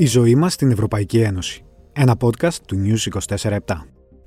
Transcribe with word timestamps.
Η 0.00 0.06
ζωή 0.06 0.34
μας 0.34 0.52
στην 0.52 0.70
Ευρωπαϊκή 0.70 1.20
Ένωση. 1.20 1.64
Ένα 1.92 2.16
podcast 2.20 2.54
του 2.66 2.82
News 2.84 3.20
24-7. 3.36 3.58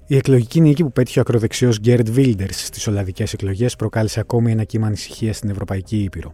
Η 0.08 0.16
εκλογική 0.16 0.62
νίκη 0.62 0.84
που 0.84 0.92
πέτυχε 0.92 1.20
ο 1.20 1.22
ακροδεξιός 1.22 1.80
Γκέρντ 1.80 2.10
Βίλντερς 2.10 2.66
στις 2.66 2.88
Ολλανδικές 2.88 3.34
εκλογές 3.34 3.76
προκάλεσε 3.76 4.20
ακόμη 4.20 4.52
ένα 4.52 4.64
κύμα 4.64 4.88
ανησυχίας 4.88 5.38
στην 5.38 5.50
Ευρωπαϊκή 5.50 5.98
Ήπειρο. 6.04 6.34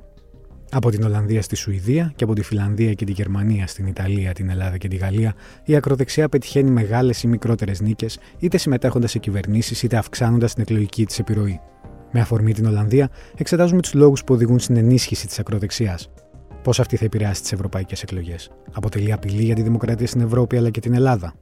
Από 0.71 0.89
την 0.89 1.03
Ολλανδία 1.03 1.41
στη 1.41 1.55
Σουηδία 1.55 2.13
και 2.15 2.23
από 2.23 2.33
τη 2.33 2.41
Φιλανδία 2.41 2.93
και 2.93 3.05
τη 3.05 3.11
Γερμανία 3.11 3.67
στην 3.67 3.87
Ιταλία, 3.87 4.33
την 4.33 4.49
Ελλάδα 4.49 4.77
και 4.77 4.87
τη 4.87 4.95
Γαλλία, 4.95 5.33
η 5.63 5.75
ακροδεξιά 5.75 6.29
πετυχαίνει 6.29 6.71
μεγάλες 6.71 7.23
ή 7.23 7.27
μικρότερες 7.27 7.81
νίκες, 7.81 8.19
είτε 8.39 8.57
συμμετέχοντας 8.57 9.11
σε 9.11 9.19
κυβερνήσεις 9.19 9.83
είτε 9.83 9.97
αυξάνοντας 9.97 10.53
την 10.53 10.61
εκλογική 10.61 11.05
της 11.05 11.19
επιρροή. 11.19 11.59
Με 12.11 12.19
αφορμή 12.19 12.53
την 12.53 12.65
Ολλανδία, 12.65 13.09
εξετάζουμε 13.37 13.81
τους 13.81 13.93
λόγους 13.93 14.23
που 14.23 14.33
οδηγούν 14.33 14.59
στην 14.59 14.75
ενίσχυση 14.77 15.27
της 15.27 15.39
ακροδεξιάς. 15.39 16.09
Πώς 16.63 16.79
αυτή 16.79 16.95
θα 16.95 17.05
επηρεάσει 17.05 17.41
τις 17.41 17.51
ευρωπαϊκές 17.51 18.03
εκλογές. 18.03 18.51
Αποτελεί 18.71 19.11
απειλή 19.11 19.43
για 19.43 19.55
τη 19.55 19.61
δημοκρατία 19.61 20.07
στην 20.07 20.21
Ευρώπη 20.21 20.57
αλλά 20.57 20.69
και 20.69 20.79
την 20.79 20.93
Ελλάδα. 20.93 21.33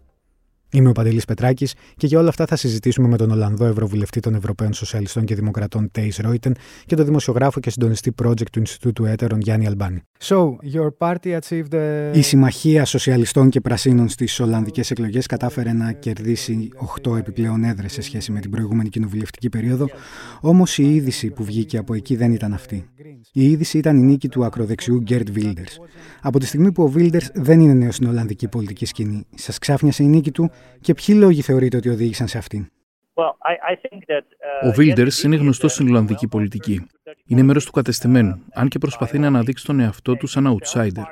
Είμαι 0.72 0.90
ο 0.90 0.92
Παντελής 0.92 1.26
Πετράκης 1.26 1.74
και 1.96 2.08
για 2.08 2.20
όλα 2.20 2.30
αυτά 2.30 2.46
θα 2.46 2.56
συζητήσουμε 2.56 3.08
με 3.08 3.18
τον 3.18 3.32
Ολλανδό 3.32 3.66
Ευρωβουλευτή 3.66 4.20
των 4.20 4.36
Ευρωπαίων 4.36 4.74
Σοσιαλιστών 4.74 5.26
και 5.26 5.36
Δημοκρατών 5.36 5.92
Τέις 5.92 6.18
Ρόιτεν 6.18 6.56
και 6.86 6.96
τον 6.96 7.06
δημοσιογράφο 7.06 7.60
και 7.60 7.70
συντονιστή 7.70 8.14
project 8.24 8.50
του 8.52 8.60
Ινστιτούτου 8.60 9.06
Έτερων 9.06 9.40
Γιάννη 9.42 9.68
Αλμπάνη. 9.68 10.02
So, 10.20 10.38
your 10.74 10.90
party 11.00 11.40
achieved 11.40 11.74
a... 11.74 12.16
Η 12.16 12.22
Συμμαχία 12.22 12.86
Σοσιαλιστών 12.86 13.50
και 13.50 13.62
Πρασίνων 13.62 14.10
στις 14.10 14.40
Ολλανδικές 14.40 14.92
εκλογές 14.92 15.26
κατάφερε 15.26 15.74
να 15.74 15.92
κερδίσει 15.92 16.70
8 17.04 17.18
επιπλέον 17.18 17.64
έδρες 17.64 17.94
σε 17.94 18.02
σχέση 18.02 18.32
με 18.32 18.40
την 18.40 18.52
προηγούμενη 18.52 18.90
κοινοβουλευτική 18.90 19.50
περίοδο, 19.50 19.88
όμως 20.42 20.78
η 20.78 20.96
είδηση 20.96 21.30
που 21.30 21.44
βγήκε 21.44 21.78
από 21.78 21.94
εκεί 21.94 22.16
δεν 22.16 22.32
ήταν 22.32 22.54
αυτή. 22.54 22.86
Η 23.32 23.50
είδηση 23.50 23.78
ήταν 23.78 23.98
η 23.98 24.02
νίκη 24.02 24.30
του 24.30 24.46
ακροδεξιού 24.46 25.00
Γκέρτ 25.02 25.30
Βίλντερς. 25.30 25.80
Από 26.22 26.40
τη 26.40 26.46
στιγμή 26.46 26.72
που 26.72 26.84
ο 26.84 26.88
Βίλντερς 26.88 27.30
δεν 27.34 27.60
είναι 27.60 27.74
νέος 27.74 27.96
στην 27.96 28.08
Ολλανδική 28.08 28.48
πολιτική 28.48 28.86
σκηνή, 28.86 29.26
σας 29.36 29.58
ξάφνιασε 29.58 30.04
η 30.04 30.08
νίκη 30.08 30.32
του 30.32 30.52
και 30.82 30.94
ποιοι 30.94 31.16
λόγοι 31.20 31.42
θεωρείτε 31.42 31.78
ότι 31.78 31.90
οδήγησαν 31.90 32.28
σε 32.28 32.38
αυτήν; 32.38 32.68
Ο 34.64 34.72
Βίλντερ 34.72 35.08
είναι 35.24 35.36
γνωστός 35.36 35.74
στην 35.74 35.88
Ολλανδική 35.88 36.28
πολιτική. 36.28 36.86
Είναι 37.26 37.44
μέρος 37.44 37.66
του 37.66 37.72
κατεστημένου, 37.72 38.44
αν 38.54 38.68
και 38.68 38.78
προσπαθεί 38.78 39.20
να 39.20 39.28
αναδείξει 39.28 39.66
τον 39.66 39.80
εαυτό 39.80 40.16
του 40.16 40.28
σαν 40.28 40.58
outsider. 40.58 41.04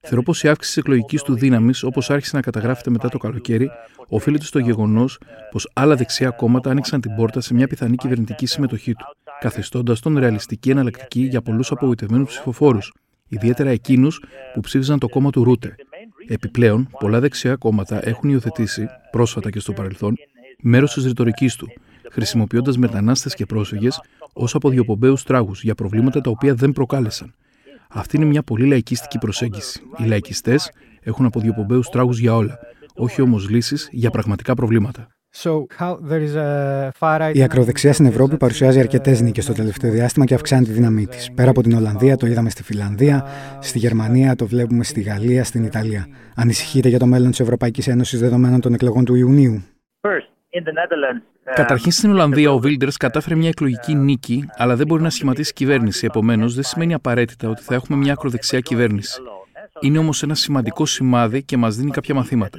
Θεωρώ 0.00 0.22
πως 0.22 0.42
η 0.42 0.48
αύξηση 0.48 0.74
της 0.74 0.82
εκλογικής 0.82 1.22
του 1.22 1.34
δύναμης, 1.34 1.82
όπως 1.82 2.10
άρχισε 2.10 2.36
να 2.36 2.42
καταγράφεται 2.42 2.90
μετά 2.90 3.08
το 3.08 3.18
καλοκαίρι, 3.18 3.70
οφείλεται 4.08 4.44
στο 4.44 4.58
γεγονός 4.58 5.18
πως 5.50 5.70
άλλα 5.74 5.94
δεξιά 5.94 6.30
κόμματα 6.30 6.70
άνοιξαν 6.70 7.00
την 7.00 7.14
πόρτα 7.14 7.40
σε 7.40 7.54
μια 7.54 7.66
πιθανή 7.66 7.96
κυβερνητική 7.96 8.46
συμμετοχή 8.46 8.94
του, 8.94 9.04
καθιστώντας 9.40 10.00
τον 10.00 10.18
ρεαλιστική 10.18 10.70
εναλλακτική 10.70 11.20
για 11.20 11.42
πολλούς 11.42 11.70
απογοητευμένους 11.70 12.28
ψηφοφόρους, 12.28 12.92
ιδιαίτερα 13.28 13.70
εκείνους 13.70 14.22
που 14.54 14.60
ψήφιζαν 14.60 14.98
το 14.98 15.08
κόμμα 15.08 15.30
του 15.30 15.44
Ρούτε. 15.44 15.74
Επιπλέον, 16.26 16.88
πολλά 17.00 17.20
δεξιά 17.20 17.56
κόμματα 17.56 18.08
έχουν 18.08 18.30
υιοθετήσει, 18.30 18.86
πρόσφατα 19.10 19.50
και 19.50 19.60
στο 19.60 19.72
παρελθόν, 19.72 20.14
μέρο 20.62 20.86
τη 20.86 21.00
ρητορικής 21.00 21.56
του, 21.56 21.68
χρησιμοποιώντας 22.10 22.76
μετανάστες 22.76 23.34
και 23.34 23.46
πρόσφυγες 23.46 24.00
ως 24.32 24.54
αποδιοπομπαίου 24.54 25.14
τράγους 25.24 25.62
για 25.62 25.74
προβλήματα 25.74 26.20
τα 26.20 26.30
οποία 26.30 26.54
δεν 26.54 26.72
προκάλεσαν. 26.72 27.34
Αυτή 27.88 28.16
είναι 28.16 28.24
μια 28.24 28.42
πολύ 28.42 28.66
λαϊκιστική 28.66 29.18
προσέγγιση. 29.18 29.82
Οι 29.98 30.04
λαϊκιστές 30.04 30.70
έχουν 31.00 31.24
αποδιοπομπαίου 31.24 31.80
τράγους 31.90 32.18
για 32.18 32.34
όλα, 32.34 32.58
όχι 32.94 33.22
όμως 33.22 33.48
λύσεις 33.48 33.88
για 33.92 34.10
πραγματικά 34.10 34.54
προβλήματα. 34.54 35.08
Η 37.32 37.42
ακροδεξιά 37.42 37.92
στην 37.92 38.06
Ευρώπη 38.06 38.36
παρουσιάζει 38.36 38.78
αρκετές 38.78 39.20
νίκες 39.20 39.46
το 39.46 39.52
τελευταίο 39.52 39.90
διάστημα 39.90 40.24
και 40.24 40.34
αυξάνει 40.34 40.64
τη 40.64 40.72
δύναμή 40.72 41.06
της. 41.06 41.32
Πέρα 41.34 41.50
από 41.50 41.62
την 41.62 41.76
Ολλανδία, 41.76 42.16
το 42.16 42.26
είδαμε 42.26 42.50
στη 42.50 42.62
Φιλανδία, 42.62 43.26
στη 43.60 43.78
Γερμανία, 43.78 44.36
το 44.36 44.46
βλέπουμε 44.46 44.84
στη 44.84 45.00
Γαλλία, 45.00 45.44
στην 45.44 45.64
Ιταλία. 45.64 46.06
Ανησυχείτε 46.36 46.88
για 46.88 46.98
το 46.98 47.06
μέλλον 47.06 47.30
της 47.30 47.40
Ευρωπαϊκής 47.40 47.88
Ένωσης 47.88 48.20
δεδομένων 48.20 48.60
των 48.60 48.74
εκλογών 48.74 49.04
του 49.04 49.14
Ιουνίου; 49.14 49.62
Uh, 51.44 51.54
Καταρχήν 51.54 51.92
στην 51.92 52.10
Ολλανδία 52.10 52.52
ο 52.52 52.58
Βίλντερς 52.58 52.96
κατάφερε 52.96 53.34
μια 53.34 53.48
εκλογική 53.48 53.94
νίκη, 53.94 54.48
αλλά 54.56 54.76
δεν 54.76 54.86
μπορεί 54.86 55.02
να 55.02 55.10
σχηματίσει 55.10 55.52
κυβέρνηση. 55.52 56.06
Επομένως, 56.06 56.54
δεν 56.54 56.64
σημαίνει 56.64 56.94
απαραίτητα 56.94 57.48
ότι 57.48 57.62
θα 57.62 57.74
έχουμε 57.74 57.98
μια 57.98 58.12
ακροδεξιά 58.12 58.60
κυβέρνηση. 58.60 59.20
Είναι 59.82 59.98
όμως 59.98 60.22
ένα 60.22 60.34
σημαντικό 60.34 60.86
σημάδι 60.86 61.42
και 61.42 61.56
μας 61.56 61.76
δίνει 61.76 61.90
κάποια 61.90 62.14
μαθήματα. 62.14 62.58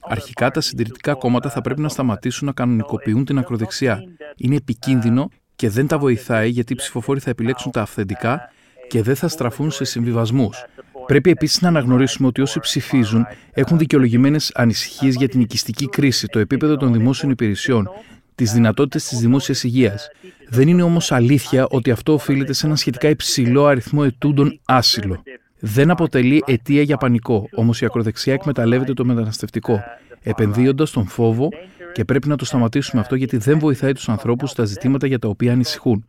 Αρχικά, 0.00 0.50
τα 0.50 0.60
συντηρητικά 0.60 1.14
κόμματα 1.14 1.50
θα 1.50 1.60
πρέπει 1.60 1.80
να 1.80 1.88
σταματήσουν 1.88 2.46
να 2.46 2.52
κανονικοποιούν 2.52 3.24
την 3.24 3.38
ακροδεξιά. 3.38 4.04
Είναι 4.36 4.56
επικίνδυνο 4.56 5.28
και 5.56 5.68
δεν 5.68 5.86
τα 5.86 5.98
βοηθάει 5.98 6.48
γιατί 6.48 6.72
οι 6.72 6.76
ψηφοφόροι 6.76 7.20
θα 7.20 7.30
επιλέξουν 7.30 7.72
τα 7.72 7.82
αυθεντικά 7.82 8.52
και 8.88 9.02
δεν 9.02 9.16
θα 9.16 9.28
στραφούν 9.28 9.70
σε 9.70 9.84
συμβιβασμούς. 9.84 10.64
Πρέπει 11.06 11.30
επίσης 11.30 11.60
να 11.60 11.68
αναγνωρίσουμε 11.68 12.28
ότι 12.28 12.40
όσοι 12.40 12.60
ψηφίζουν 12.60 13.26
έχουν 13.52 13.78
δικαιολογημένες 13.78 14.52
ανησυχίες 14.54 15.14
για 15.14 15.28
την 15.28 15.40
οικιστική 15.40 15.88
κρίση, 15.88 16.26
το 16.26 16.38
επίπεδο 16.38 16.76
των 16.76 16.92
δημόσιων 16.92 17.30
υπηρεσιών, 17.30 17.88
τις 18.34 18.52
δυνατότητες 18.52 19.04
της 19.04 19.18
δημόσιας 19.18 19.64
υγείας. 19.64 20.08
Δεν 20.48 20.68
είναι 20.68 20.82
όμως 20.82 21.12
αλήθεια 21.12 21.66
ότι 21.70 21.90
αυτό 21.90 22.12
οφείλεται 22.12 22.52
σε 22.52 22.66
ένα 22.66 22.76
σχετικά 22.76 23.08
υψηλό 23.08 23.66
αριθμό 23.66 24.02
ετούντων 24.06 24.60
άσυλο. 24.64 25.22
Δεν 25.60 25.90
αποτελεί 25.90 26.42
αιτία 26.46 26.82
για 26.82 26.96
πανικό, 26.96 27.48
όμως 27.54 27.80
η 27.80 27.84
ακροδεξιά 27.84 28.32
εκμεταλλεύεται 28.32 28.92
το 28.92 29.04
μεταναστευτικό, 29.04 29.80
επενδύοντας 30.22 30.90
τον 30.90 31.06
φόβο 31.06 31.48
και 31.92 32.04
πρέπει 32.04 32.28
να 32.28 32.36
το 32.36 32.44
σταματήσουμε 32.44 33.00
αυτό 33.00 33.14
γιατί 33.14 33.36
δεν 33.36 33.58
βοηθάει 33.58 33.92
τους 33.92 34.08
ανθρώπους 34.08 34.50
στα 34.50 34.64
ζητήματα 34.64 35.06
για 35.06 35.18
τα 35.18 35.28
οποία 35.28 35.52
ανησυχούν. 35.52 36.04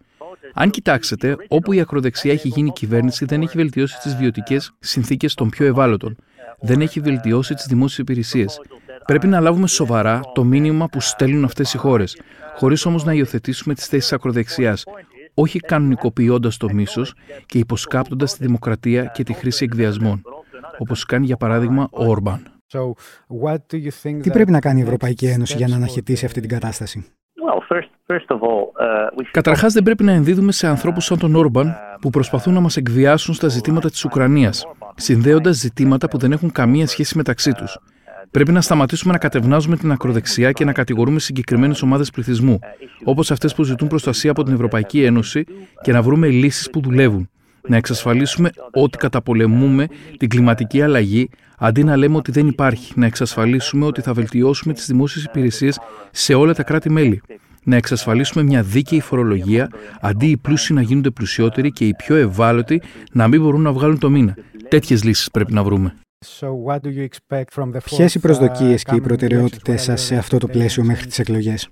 Αν 0.54 0.70
κοιτάξετε, 0.70 1.36
όπου 1.48 1.74
η 1.74 1.80
ακροδεξιά 1.80 2.32
έχει 2.32 2.48
γίνει 2.48 2.72
κυβέρνηση, 2.72 3.26
δεν 3.26 3.42
έχει 3.42 3.58
βελτιώσει 3.58 4.00
τις 4.00 4.16
βιωτικές 4.16 4.74
συνθήκες 4.80 5.34
των 5.34 5.50
πιο 5.50 5.66
ευάλωτων. 5.66 6.16
Δεν 6.60 6.82
έχει 6.82 7.00
βελτιώσει 7.00 7.54
τις 7.54 7.66
δημόσιες 7.66 7.98
υπηρεσίες. 7.98 8.62
Πρέπει 9.06 9.28
να 9.28 9.40
λάβουμε 9.40 9.68
σοβαρά 9.68 10.22
το 10.34 10.44
μήνυμα 10.44 10.88
που 10.88 11.02
στέλνουν 11.02 11.44
αυτές 11.44 11.74
οι 11.74 11.78
χώρες, 11.78 12.18
χωρίς 12.56 12.86
όμως 12.86 13.04
να 13.04 13.14
υιοθετήσουμε 13.14 13.74
τις 13.74 13.86
θέσεις 13.86 14.14
ακροδεξιάς, 14.14 14.84
όχι 15.34 15.60
κανονικοποιώντας 15.60 16.58
το 16.58 16.74
μίσος 16.74 17.14
και 17.46 17.58
υποσκάπτοντας 17.58 18.38
τη 18.38 18.46
δημοκρατία 18.46 19.06
και 19.06 19.24
τη 19.24 19.34
χρήση 19.34 19.64
εκβιασμών, 19.64 20.22
όπως 20.78 21.06
κάνει 21.06 21.26
για 21.26 21.38
παράδειγμα 21.38 21.88
ο 21.92 22.06
Όρμπαν. 22.06 22.44
Τι 24.22 24.30
πρέπει 24.32 24.52
να 24.52 24.60
κάνει 24.60 24.80
η 24.80 24.84
Ευρωπαϊκή 24.84 25.26
Ένωση 25.26 25.58
για 25.58 25.68
να 25.68 25.76
αναχαιτήσει 25.76 26.26
αυτή 26.26 26.40
την 26.40 26.50
κατάσταση; 26.50 27.06
Uh, 28.12 29.24
Καταρχάς, 29.32 29.74
δεν 29.74 29.84
πρέπει 29.84 30.04
να 30.04 30.12
ενδίδουμε 30.12 30.52
σε 30.52 30.68
ανθρώπους 30.68 31.06
σαν 31.06 31.18
τον 31.18 31.36
Όρμπαν 31.36 31.76
που 32.02 32.10
προσπαθούν 32.10 32.54
να 32.54 32.60
μας 32.60 32.78
εκβιάσουν 32.78 33.34
στα 33.34 33.48
ζητήματα 33.48 33.90
της 33.90 34.06
Ουκρανίας, 34.06 34.68
συνδέοντας 34.96 35.56
ζητήματα 35.56 36.08
που 36.08 36.18
δεν 36.18 36.32
έχουν 36.32 36.52
καμία 36.52 36.88
σχέση 36.88 37.18
μεταξύ 37.18 37.52
τους. 37.52 37.78
Πρέπει 38.32 38.52
να 38.52 38.62
σταματήσουμε 38.62 39.14
να 39.14 39.18
κατευνάζουμε 39.18 39.78
την 39.78 39.92
ακροδεξιά 39.92 40.52
και 40.52 40.66
να 40.66 40.72
κατηγορούμε 40.72 41.20
συγκεκριμένες 41.20 41.82
ομάδες 41.82 42.10
πληθυσμού, 42.10 42.60
όπως 43.04 43.32
αυτές 43.32 43.56
που 43.56 43.64
ζητούν 43.64 43.88
προστασία 43.88 44.32
από 44.32 44.44
την 44.44 44.54
Ευρωπαϊκή 44.54 45.04
Ένωση, 45.04 45.44
και 45.82 45.92
να 45.92 46.02
βρούμε 46.02 46.28
λύσεις 46.28 46.70
που 46.70 46.82
δουλεύουν. 46.82 47.30
Να 47.68 47.78
εξασφαλίσουμε 47.78 48.50
ότι 48.72 48.98
καταπολεμούμε 48.98 49.88
την 50.18 50.30
κλιματική 50.30 50.82
αλλαγή, 50.82 51.30
αντί 51.58 51.84
να 51.84 51.96
λέμε 51.96 52.18
ότι 52.18 52.32
δεν 52.32 52.48
υπάρχει. 52.48 52.94
Να 52.96 53.06
εξασφαλίσουμε 53.06 53.86
ότι 53.86 54.02
θα 54.02 54.14
βελτιώσουμε 54.14 54.74
τις 54.74 54.86
δημόσιες 54.86 55.24
υπηρεσίες 55.24 55.80
σε 56.12 56.34
όλα 56.34 56.54
τα 56.54 56.64
κράτη-μέλη. 56.64 57.22
Να 57.64 57.76
εξασφαλίσουμε 57.76 58.44
μια 58.44 58.62
δίκαιη 58.62 59.02
φορολογία, 59.02 59.70
αντί 60.02 60.26
οι 60.26 60.38
πλούσιοι 60.38 60.74
να 60.74 60.82
γίνονται 60.82 61.10
πλουσιότεροι 61.10 61.72
και 61.72 61.86
οι 61.86 61.94
πιο 61.96 62.16
ευάλωτοι 62.16 62.82
να 63.12 63.28
μην 63.28 63.42
μπορούν 63.42 63.62
να 63.62 63.72
βγάλουν 63.72 64.00
το 64.00 64.10
μήνα. 64.10 64.36
Τέτοιες 64.68 65.04
λύσεις 65.04 65.32
πρέπει 65.32 65.54
να 65.54 65.64
βρούμε. 65.64 65.94
Ποιες 67.84 68.16
οι 68.16 68.20
προσδοκίες 68.20 68.84
και 68.84 68.96
οι 68.96 69.02
προτεραιότητες 69.02 69.84
σας 69.84 70.02
σε 70.02 70.16
αυτό 70.16 70.38
το 70.38 70.48
πλαίσιο 70.48 70.84
μέχρι 70.84 71.06
τις 71.08 71.20
εκλογές; 71.20 71.70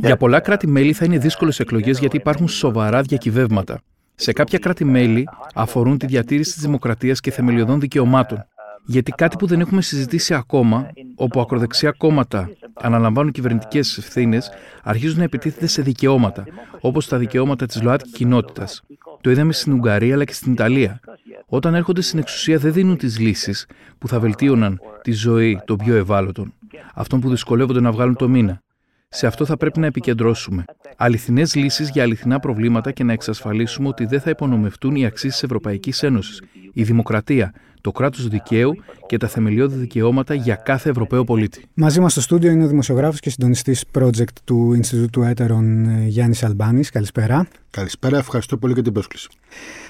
Για 0.00 0.16
πολλά 0.16 0.40
κράτη-μέλη 0.40 0.92
θα 0.92 1.04
είναι 1.04 1.18
δύσκολες 1.18 1.60
εκλογές 1.60 1.98
γιατί 1.98 2.16
υπάρχουν 2.16 2.48
σοβαρά 2.48 3.02
διακυβεύματα. 3.02 3.80
Σε 4.14 4.32
κάποια 4.32 4.58
κράτη-μέλη 4.58 5.28
αφορούν 5.54 5.98
τη 5.98 6.06
διατήρηση 6.06 6.52
της 6.52 6.62
δημοκρατίας 6.62 7.20
και 7.20 7.30
θεμελιωδών 7.30 7.80
δικαιωμάτων. 7.80 8.46
Γιατί 8.86 9.12
κάτι 9.12 9.36
που 9.36 9.46
δεν 9.46 9.60
έχουμε 9.60 9.82
συζητήσει 9.82 10.34
ακόμα, 10.34 10.90
όπου 11.16 11.40
ακροδεξιά 11.40 11.90
κόμματα 11.90 12.50
αναλαμβάνουν 12.74 13.32
κυβερνητικές 13.32 13.98
ευθύνες, 13.98 14.50
αρχίζουν 14.82 15.18
να 15.18 15.24
επιτίθεται 15.24 15.66
σε 15.66 15.82
δικαιώματα, 15.82 16.44
όπως 16.80 17.08
τα 17.08 17.16
δικαιώματα 17.18 17.66
της 17.66 17.82
ΛΟΑΤΚΙ 17.82 18.10
κοινότητας. 18.10 18.82
Το 19.20 19.30
είδαμε 19.30 19.52
στην 19.52 19.72
Ουγγαρία 19.72 20.14
αλλά 20.14 20.24
και 20.24 20.32
στην 20.32 20.52
Ιταλία. 20.52 21.00
Όταν 21.46 21.74
έρχονται 21.74 22.00
στην 22.00 22.18
εξουσία, 22.18 22.58
δεν 22.58 22.72
δίνουν 22.72 22.96
τις 22.96 23.18
λύσεις 23.18 23.66
που 23.98 24.08
θα 24.08 24.20
βελτίωναν 24.20 24.80
τη 25.02 25.12
ζωή 25.12 25.60
των 25.64 25.76
πιο 25.76 25.94
ευάλωτων, 25.94 26.54
αυτών 26.94 27.20
που 27.20 27.30
δυσκολεύονται 27.30 27.80
να 27.80 27.92
βγάλουν 27.92 28.16
το 28.16 28.28
μήνα. 28.28 28.60
Σε 29.08 29.26
αυτό 29.26 29.44
θα 29.44 29.56
πρέπει 29.56 29.80
να 29.80 29.86
επικεντρώσουμε. 29.86 30.64
Αληθινές 30.96 31.54
λύσεις 31.54 31.90
για 31.90 32.02
αληθινά 32.02 32.40
προβλήματα 32.40 32.92
και 32.92 33.04
να 33.04 33.12
εξασφαλίσουμε 33.12 33.88
ότι 33.88 34.06
δεν 34.06 34.20
θα 34.20 34.30
υπονομευτούν 34.30 34.94
οι 34.94 35.06
αξίες 35.06 35.32
της 35.32 35.42
Ευρωπαϊκής 35.42 36.02
Ένωσης, 36.02 36.42
η 36.72 36.82
δημοκρατία, 36.82 37.52
το 37.86 37.92
κράτος 37.92 38.28
δικαίου 38.28 38.76
και 39.06 39.16
τα 39.16 39.28
θεμελιώδη 39.28 39.76
δικαιώματα 39.76 40.34
για 40.34 40.54
κάθε 40.54 40.90
Ευρωπαίο 40.90 41.24
πολίτη. 41.24 41.64
Μαζί 41.74 42.00
μας 42.00 42.12
στο 42.12 42.20
στούντιο 42.20 42.50
είναι 42.50 42.64
ο 42.64 42.66
δημοσιογράφος 42.66 43.20
και 43.20 43.30
συντονιστής 43.30 43.84
project 43.98 44.32
του 44.44 44.72
Ινστιτούτου 44.72 45.22
Έτερων 45.22 45.86
Γιάννης 46.06 46.42
Αλμπάνης. 46.42 46.90
Καλησπέρα. 46.90 47.48
Καλησπέρα, 47.70 48.18
ευχαριστώ 48.18 48.56
πολύ 48.56 48.72
για 48.72 48.82
την 48.82 48.92
πρόσκληση. 48.92 49.28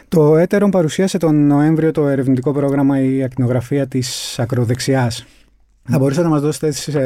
Το 0.09 0.37
Έτερον 0.37 0.71
παρουσίασε 0.71 1.19
τον 1.19 1.47
Νοέμβριο 1.47 1.91
το 1.91 2.07
ερευνητικό 2.07 2.53
πρόγραμμα 2.53 3.01
«Η 3.01 3.23
ακτινογραφία 3.23 3.87
της 3.87 4.39
ακροδεξιάς». 4.39 5.27
Θα 5.89 5.99
μπορούσατε 5.99 6.27
να 6.27 6.33
μας 6.33 6.41
δώσετε 6.41 6.71
σε 6.71 7.01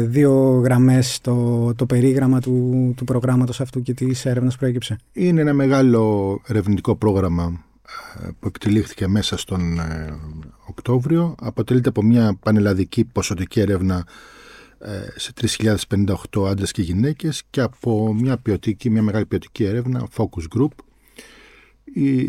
δύο 0.00 0.60
γραμμές 0.64 1.18
το, 1.20 1.74
το 1.74 1.86
περίγραμμα 1.86 2.40
του, 2.40 2.92
του 2.96 3.04
προγράμματος 3.04 3.60
αυτού 3.60 3.82
και 3.82 3.94
της 3.94 4.26
έρευνας 4.26 4.52
που 4.52 4.58
προέκυψε; 4.58 4.98
Είναι 5.12 5.40
ένα 5.40 5.52
μεγάλο 5.52 6.40
ερευνητικό 6.46 6.96
πρόγραμμα 6.96 7.44
ε, 7.44 7.73
που 8.40 8.46
εκτελήχθηκε 8.46 9.08
μέσα 9.08 9.36
στον 9.36 9.78
ε, 9.78 10.18
Οκτώβριο. 10.66 11.34
Αποτελείται 11.40 11.88
από 11.88 12.02
μια 12.02 12.38
πανελλαδική 12.40 13.04
ποσοτική 13.04 13.60
έρευνα 13.60 14.06
ε, 14.78 15.08
σε 15.16 15.32
3.058 15.88 16.48
άντρες 16.48 16.70
και 16.72 16.82
γυναίκες 16.82 17.42
και 17.50 17.60
από 17.60 18.14
μια 18.14 18.38
ποιοτική, 18.38 18.90
μια 18.90 19.02
μεγάλη 19.02 19.26
ποιοτική 19.26 19.64
έρευνα, 19.64 20.08
focus 20.16 20.58
group, 20.58 20.70
η, 21.84 22.20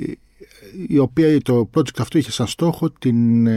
η 0.88 0.98
οποία 0.98 1.42
το 1.42 1.70
project 1.74 2.00
αυτό 2.00 2.18
είχε 2.18 2.32
σαν 2.32 2.48
στόχο 2.48 2.90
την, 2.90 3.48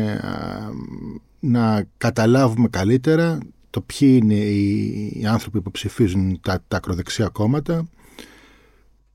να 1.40 1.84
καταλάβουμε 1.96 2.68
καλύτερα 2.68 3.38
το 3.70 3.80
ποιοι 3.80 4.18
είναι 4.22 4.34
οι, 4.34 5.24
άνθρωποι 5.26 5.60
που 5.60 5.70
ψηφίζουν 5.70 6.40
τα, 6.40 6.64
τα 6.68 6.76
ακροδεξιά 6.76 7.28
κόμματα, 7.28 7.88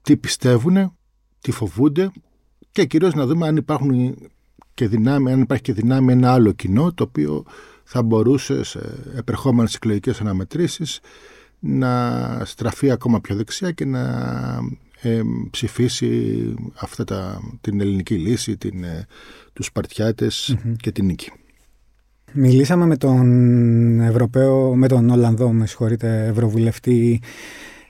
τι 0.01 0.17
πιστεύουν, 0.17 0.97
τι 1.39 1.51
φοβούνται 1.51 2.11
και 2.73 2.85
κυρίως 2.85 3.13
να 3.13 3.25
δούμε 3.25 3.47
αν 3.47 3.55
υπάρχουν 3.55 4.15
και 4.73 4.87
δυνάμει, 4.87 5.31
αν 5.31 5.41
υπάρχει 5.41 5.63
και 5.63 5.73
δυνάμει 5.73 6.11
ένα 6.11 6.33
άλλο 6.33 6.51
κοινό 6.51 6.93
το 6.93 7.03
οποίο 7.03 7.43
θα 7.83 8.03
μπορούσε 8.03 8.63
σε 8.63 8.79
επερχόμενες 9.17 9.75
εκλογικές 9.75 10.21
αναμετρήσεις 10.21 10.99
να 11.59 12.41
στραφεί 12.45 12.91
ακόμα 12.91 13.21
πιο 13.21 13.35
δεξιά 13.35 13.71
και 13.71 13.85
να 13.85 14.01
ε, 15.01 15.21
ψηφίσει 15.51 16.53
αυτά 16.73 17.03
τα, 17.03 17.39
την 17.61 17.81
ελληνική 17.81 18.15
λύση, 18.15 18.57
την, 18.57 18.83
ε, 18.83 19.05
τους 19.53 19.65
σπαρτιατες 19.65 20.57
και 20.77 20.91
την 20.91 21.05
νίκη. 21.05 21.31
Μιλήσαμε 22.33 22.85
με 22.85 22.97
τον 22.97 23.99
Ευρωπαίο, 23.99 24.75
με 24.75 24.87
τον 24.87 25.09
Ολλανδό, 25.09 25.51
με 25.51 25.67
συγχωρείτε, 25.67 26.25
Ευρωβουλευτή 26.27 27.21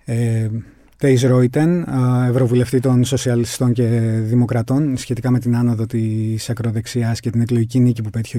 ε, 0.06 0.50
Τέις 1.03 1.23
Ρόιτεν, 1.23 1.88
Ευρωβουλευτή 2.29 2.79
των 2.79 3.03
Σοσιαλιστών 3.03 3.73
και 3.73 3.83
Δημοκρατών, 4.23 4.97
σχετικά 4.97 5.31
με 5.31 5.39
την 5.39 5.55
άνοδο 5.55 5.85
της 5.85 6.50
ακροδεξιάς 6.50 7.19
και 7.19 7.29
την 7.29 7.41
εκλογική 7.41 7.79
νίκη 7.79 8.01
που 8.01 8.09
πέτυχε 8.09 8.38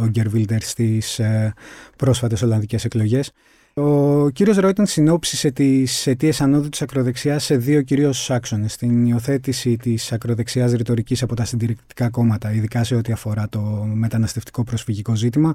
ο 0.00 0.06
Γκέρ 0.06 0.28
Βίλτερ 0.28 0.62
στις 0.62 1.18
ε, 1.18 1.54
πρόσφατες 1.96 2.42
Ολλανδικές 2.42 2.84
εκλογές. 2.84 3.32
Ο 3.74 4.28
κύριος 4.30 4.56
Ρόιτεν 4.56 4.86
συνόψισε 4.86 5.50
τις 5.50 6.06
αιτίες 6.06 6.40
ανόδου 6.40 6.68
της 6.68 6.82
ακροδεξιάς 6.82 7.44
σε 7.44 7.56
δύο 7.56 7.82
κυρίως 7.82 8.30
άξονες. 8.30 8.76
Την 8.76 9.06
υιοθέτηση 9.06 9.76
της 9.76 10.12
ακροδεξιάς 10.12 10.72
ρητορικής 10.72 11.22
από 11.22 11.34
τα 11.34 11.44
συντηρητικά 11.44 12.10
κόμματα, 12.10 12.52
ειδικά 12.52 12.84
σε 12.84 12.94
ό,τι 12.94 13.12
αφορά 13.12 13.48
το 13.48 13.60
μεταναστευτικό 13.94 14.64
προσφυγικό 14.64 15.16
ζήτημα, 15.16 15.54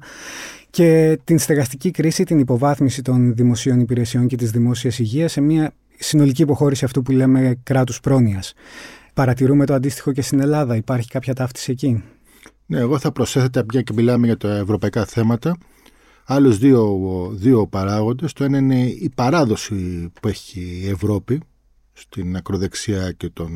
και 0.70 1.20
την 1.24 1.40
στεγαστική 1.40 1.92
κρίση, 1.92 2.24
την 2.24 2.40
υποβάθμιση 2.40 3.02
των 3.02 3.36
δημοσίων 3.36 3.80
υπηρεσιών 3.80 4.28
και 4.28 4.36
της 4.36 4.52
δημόσιας 4.52 5.00
υγείας 5.00 5.32
σε 5.32 5.42
μια 5.42 5.74
συνολική 6.04 6.42
υποχώρηση 6.42 6.86
αυτού 6.86 7.02
που 7.02 7.12
λέμε 7.12 7.60
κράτους 7.64 8.00
πρόνοιας. 8.00 8.54
Παρατηρούμε 9.14 9.66
το 9.66 9.74
αντίστοιχο 9.74 10.12
και 10.12 10.22
στην 10.22 10.40
Ελλάδα. 10.40 10.76
Υπάρχει 10.76 11.10
κάποια 11.10 11.34
ταύτιση 11.34 11.72
εκεί; 11.72 12.04
Ναι, 12.66 12.80
εγώ 12.80 13.00
θα 13.00 13.12
προσέθετα, 13.12 13.66
πια 13.66 13.82
και 13.82 13.94
μιλάμε 13.94 14.26
για 14.26 14.38
τα 14.38 14.56
ευρωπαϊκά 14.56 15.06
θέματα, 15.06 15.58
άλλους 16.26 16.58
δύο, 16.58 17.00
δύο 17.34 17.68
παράγοντες. 17.68 18.34
Το 18.34 18.44
ένα 18.44 18.58
είναι 18.58 18.82
η 18.86 19.12
παράδοση 19.16 20.12
που 20.22 20.28
έχει 20.28 20.82
η 20.84 20.90
Ευρώπη 20.90 21.42
στην 21.94 22.36
ακροδεξιά 22.36 23.12
και 23.12 23.30
τον, 23.30 23.52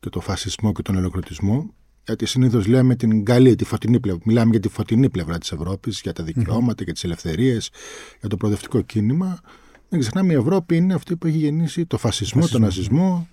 και 0.00 0.08
τον 0.08 0.22
φασισμό 0.22 0.72
και 0.72 0.82
τον 0.82 0.96
ελοκροτισμό. 0.96 1.70
Γιατί 2.06 2.26
συνήθως 2.26 2.66
λέμε 2.66 2.96
την 2.96 3.24
καλή, 3.24 3.54
τη 3.54 3.64
φωτεινή 3.64 4.00
πλευρά. 4.00 4.20
Μιλάμε 4.24 4.50
για 4.50 4.60
τη 4.60 4.68
φωτεινή 4.68 5.10
πλευρά 5.10 5.38
της 5.38 5.52
Ευρώπης, 5.52 6.00
για 6.00 6.12
τα 6.12 6.22
δικαιώματα, 6.24 6.84
για 6.84 6.92
τις 6.92 7.04
ελευθερίες, 7.04 7.70
για 8.20 8.28
το 8.28 8.36
προοδευτικό 8.36 8.80
κίνημα. 8.80 9.40
Δεν 9.88 10.00
ξεχνάμε, 10.00 10.32
η 10.32 10.36
Ευρώπη 10.36 10.76
είναι 10.76 10.94
αυτή 10.94 11.16
που 11.16 11.26
έχει 11.26 11.36
γεννήσει 11.36 11.86
το 11.86 11.98
φασισμό, 11.98 12.40
φασισμό. 12.40 12.58
τον 12.58 12.68
ναζισμό 12.68 13.28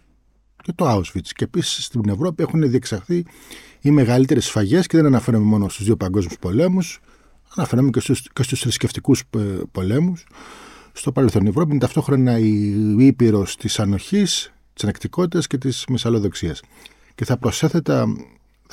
και 0.63 0.73
το 0.75 0.95
Auschwitz. 0.95 1.27
Και 1.35 1.43
επίσης 1.43 1.85
στην 1.85 2.09
Ευρώπη 2.09 2.43
έχουν 2.43 2.69
διεξαχθεί 2.69 3.25
οι 3.81 3.91
μεγαλύτερες 3.91 4.45
σφαγές 4.45 4.87
και 4.87 4.97
δεν 4.97 5.05
αναφέρομαι 5.05 5.45
μόνο 5.45 5.69
στους 5.69 5.85
δύο 5.85 5.97
παγκόσμιους 5.97 6.39
πολέμους, 6.39 7.01
Αναφέραμε 7.55 7.89
και 7.89 7.99
στους, 7.99 8.21
και 8.33 8.43
στους 8.43 8.59
θρησκευτικούς 8.59 9.23
ε, 9.29 9.39
πολέμους. 9.71 10.25
Στο 10.93 11.11
παρελθόν 11.11 11.45
η 11.45 11.49
Ευρώπη 11.49 11.71
είναι 11.71 11.79
ταυτόχρονα 11.79 12.37
η 12.37 12.73
ήπειρος 12.97 13.55
της 13.57 13.79
ανοχής, 13.79 14.53
της 14.73 14.83
ανεκτικότητας 14.83 15.47
και 15.47 15.57
της 15.57 15.85
μυσαλλοδοξίας. 15.89 16.61
Και 17.15 17.25
θα 17.25 17.37
προσέθετα, 17.37 18.05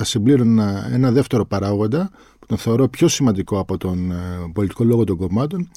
θα 0.00 0.06
συμπλήρωνα 0.06 0.88
ένα 0.92 1.10
δεύτερο 1.10 1.46
παράγοντα 1.46 2.10
που 2.38 2.46
τον 2.46 2.58
θεωρώ 2.58 2.88
πιο 2.88 3.08
σημαντικό 3.08 3.58
από 3.58 3.76
τον 3.76 4.10
ε, 4.10 4.16
πολιτικό 4.52 4.84
λόγο 4.84 5.04
των 5.04 5.16
κομμάτων, 5.16 5.70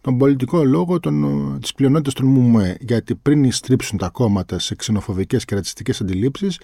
τον 0.00 0.18
πολιτικό 0.18 0.64
λόγο 0.64 1.00
των, 1.00 1.24
ε, 1.54 1.58
της 1.58 1.74
πλειονότητας 1.74 2.12
των 2.12 2.26
ΜΟΜΕ. 2.26 2.76
Γιατί 2.80 3.14
πριν 3.14 3.52
στρίψουν 3.52 3.98
τα 3.98 4.08
κόμματα 4.08 4.58
σε 4.58 4.74
ξενοφοβικές 4.74 5.44
και 5.44 5.54
ρατσιστικές 5.54 6.00
αντιλήψεις, 6.00 6.60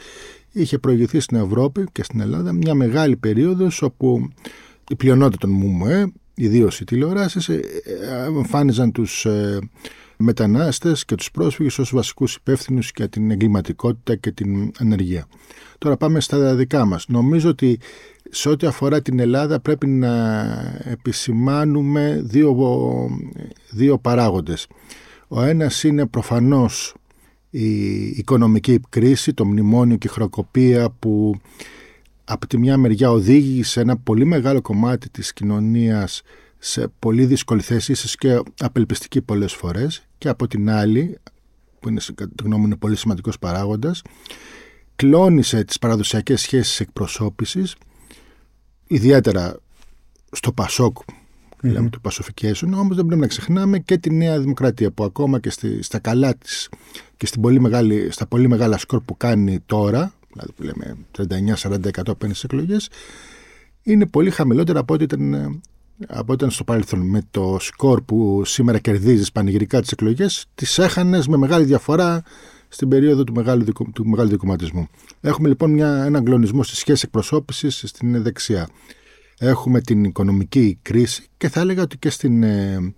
είχε 0.53 0.79
προηγηθεί 0.79 1.21
στην 1.21 1.37
Ευρώπη 1.37 1.85
και 1.93 2.03
στην 2.03 2.21
Ελλάδα 2.21 2.53
μια 2.53 2.75
μεγάλη 2.75 3.17
περίοδος 3.17 3.83
όπου 3.83 4.29
η 4.91 4.95
πλειονότητα 4.97 5.47
των 5.47 5.51
ΜΟΜΕ, 5.51 6.12
ιδίως 6.35 6.81
οι 6.81 6.85
τηλεοράσεις, 6.85 7.49
ε, 7.49 7.61
ε, 8.11 8.25
εμφάνιζαν 8.25 8.93
τους 8.93 9.27
ε, 10.19 10.23
μετανάστες 10.25 11.05
και 11.05 11.15
τους 11.15 11.31
πρόσφυγες 11.31 11.79
ως 11.79 11.91
βασικούς 11.95 12.35
υπεύθυνους 12.35 12.91
για 12.97 13.09
την 13.09 13.31
εγκληματικότητα 13.31 14.17
και 14.17 14.33
την 14.33 14.73
ανεργία. 14.79 15.27
Τώρα 15.79 15.97
πάμε 15.97 16.21
στα 16.21 16.55
δικά 16.55 16.85
μας. 16.85 17.05
Νομίζω 17.09 17.49
ότι 17.49 17.79
σε 18.31 18.49
ό,τι 18.49 18.67
αφορά 18.67 19.03
την 19.03 19.19
Ελλάδα 19.19 19.61
πρέπει 19.61 19.87
να 19.87 20.45
επισημάνουμε 20.85 22.21
δύο, 22.25 22.57
δύο 23.71 23.99
παράγοντες. 23.99 24.67
Ο 25.29 25.43
ένας 25.43 25.85
είναι 25.85 26.07
προφανώς 26.07 26.95
η 27.51 28.07
οικονομική 28.07 28.81
κρίση, 28.89 29.35
το 29.35 29.45
μνημόνιο 29.45 29.97
και 29.97 30.07
η 30.07 30.11
χροκοπία 30.11 30.91
που 30.99 31.35
από 32.25 32.47
τη 32.47 32.59
μια 32.59 32.77
μεριά 32.77 33.11
οδήγησε 33.11 33.81
ένα 33.81 33.97
πολύ 33.97 34.25
μεγάλο 34.25 34.61
κομμάτι 34.61 35.11
της 35.11 35.33
κοινωνίας 35.33 36.23
σε 36.58 36.88
πολύ 36.99 37.25
δύσκολη 37.26 37.61
θέση, 37.61 37.92
ίσως 37.92 38.16
και 38.16 38.42
απελπιστική 38.59 39.23
πολλές 39.23 39.52
φορές 39.52 40.07
και 40.19 40.28
από 40.28 40.47
την 40.47 40.71
άλλη, 40.71 41.19
που 41.81 41.88
είναι 41.88 42.00
κατά 42.14 42.31
τη 42.35 42.42
γνώμη 42.42 42.64
είναι 42.64 42.76
πολύ 42.76 42.97
σημαντικός 42.97 43.38
παράγοντας, 43.38 44.02
κλώνησε 44.97 45.64
τις 45.64 45.78
παραδοσιακές 45.78 46.40
σχέσεις 46.40 46.81
εκπροσώπησης, 46.81 47.76
ιδιαίτερα 48.87 49.57
στο 50.31 50.52
Πασόκ, 50.52 50.97
mm-hmm. 50.97 51.71
λέμε 51.71 51.88
το 51.88 52.00
Pacification, 52.02 52.71
όμως 52.75 52.97
δεν 52.97 53.07
πρέπει 53.07 53.21
να 53.21 53.26
ξεχνάμε 53.26 53.78
και 53.78 53.99
τη 53.99 54.14
Νέα 54.14 54.40
Δημοκρατία 54.40 54.90
που 54.90 55.04
ακόμα 55.04 55.40
και 55.40 55.50
στη, 55.50 55.83
στα 55.83 55.99
καλά 55.99 56.35
της 56.35 56.69
και 57.16 57.26
στην 57.26 57.40
πολύ 57.40 57.61
μεγάλη, 57.61 58.11
στα 58.11 58.26
πολύ 58.26 58.49
μεγάλα 58.49 58.78
σκορ 58.78 59.00
που 59.00 59.16
κάνει 59.16 59.61
τώρα, 59.66 60.12
δηλαδή 60.33 60.52
που 60.52 60.62
λέμε 60.62 60.97
39-40% 61.19 61.90
απέναντι 62.07 62.38
στις 62.38 62.45
εκλογές, 62.45 62.88
είναι 63.83 64.07
πολύ 64.07 64.31
χαμηλότερα 64.31 64.81
από 64.81 64.95
ό,τι 64.95 65.04
ήταν, 65.04 65.61
από 66.09 66.33
ό,τι 66.33 66.33
ήταν 66.33 66.50
στο 66.50 66.65
παρελθόν. 66.65 67.00
Με 67.00 67.23
το 67.31 67.57
σκορ 67.61 68.03
που 68.03 68.45
σήμερα 68.45 68.79
κερδίζεις 68.79 69.33
πανηγυρικά 69.33 69.81
τις 69.81 69.93
εκλογές, 69.93 70.47
τις 70.55 70.79
έχανες 70.79 71.26
με 71.29 71.37
μεγάλη 71.37 71.65
διαφορά 71.65 72.23
στην 72.69 72.88
περίοδο 72.88 73.25
του 73.25 73.33
μεγάλου, 73.33 73.65
του 73.93 74.07
μεγάλου 74.07 74.29
δικοματισμού. 74.29 74.88
Έχουμε 75.21 75.49
λοιπόν 75.49 75.71
μια, 75.71 76.05
έναν 76.05 76.25
κλονισμό 76.25 76.62
στη 76.62 76.76
σχέση 76.76 77.03
εκπροσώπησης 77.05 77.83
στην 77.87 78.23
δεξιά. 78.23 78.69
Έχουμε 79.38 79.81
την 79.81 80.05
οικονομική 80.05 80.79
κρίση 80.83 81.26
και 81.37 81.49
θα 81.49 81.61
έλεγα 81.61 81.83
ότι 81.83 81.99
και 81.99 82.11
στην 82.11 82.43
ε, 82.43 82.95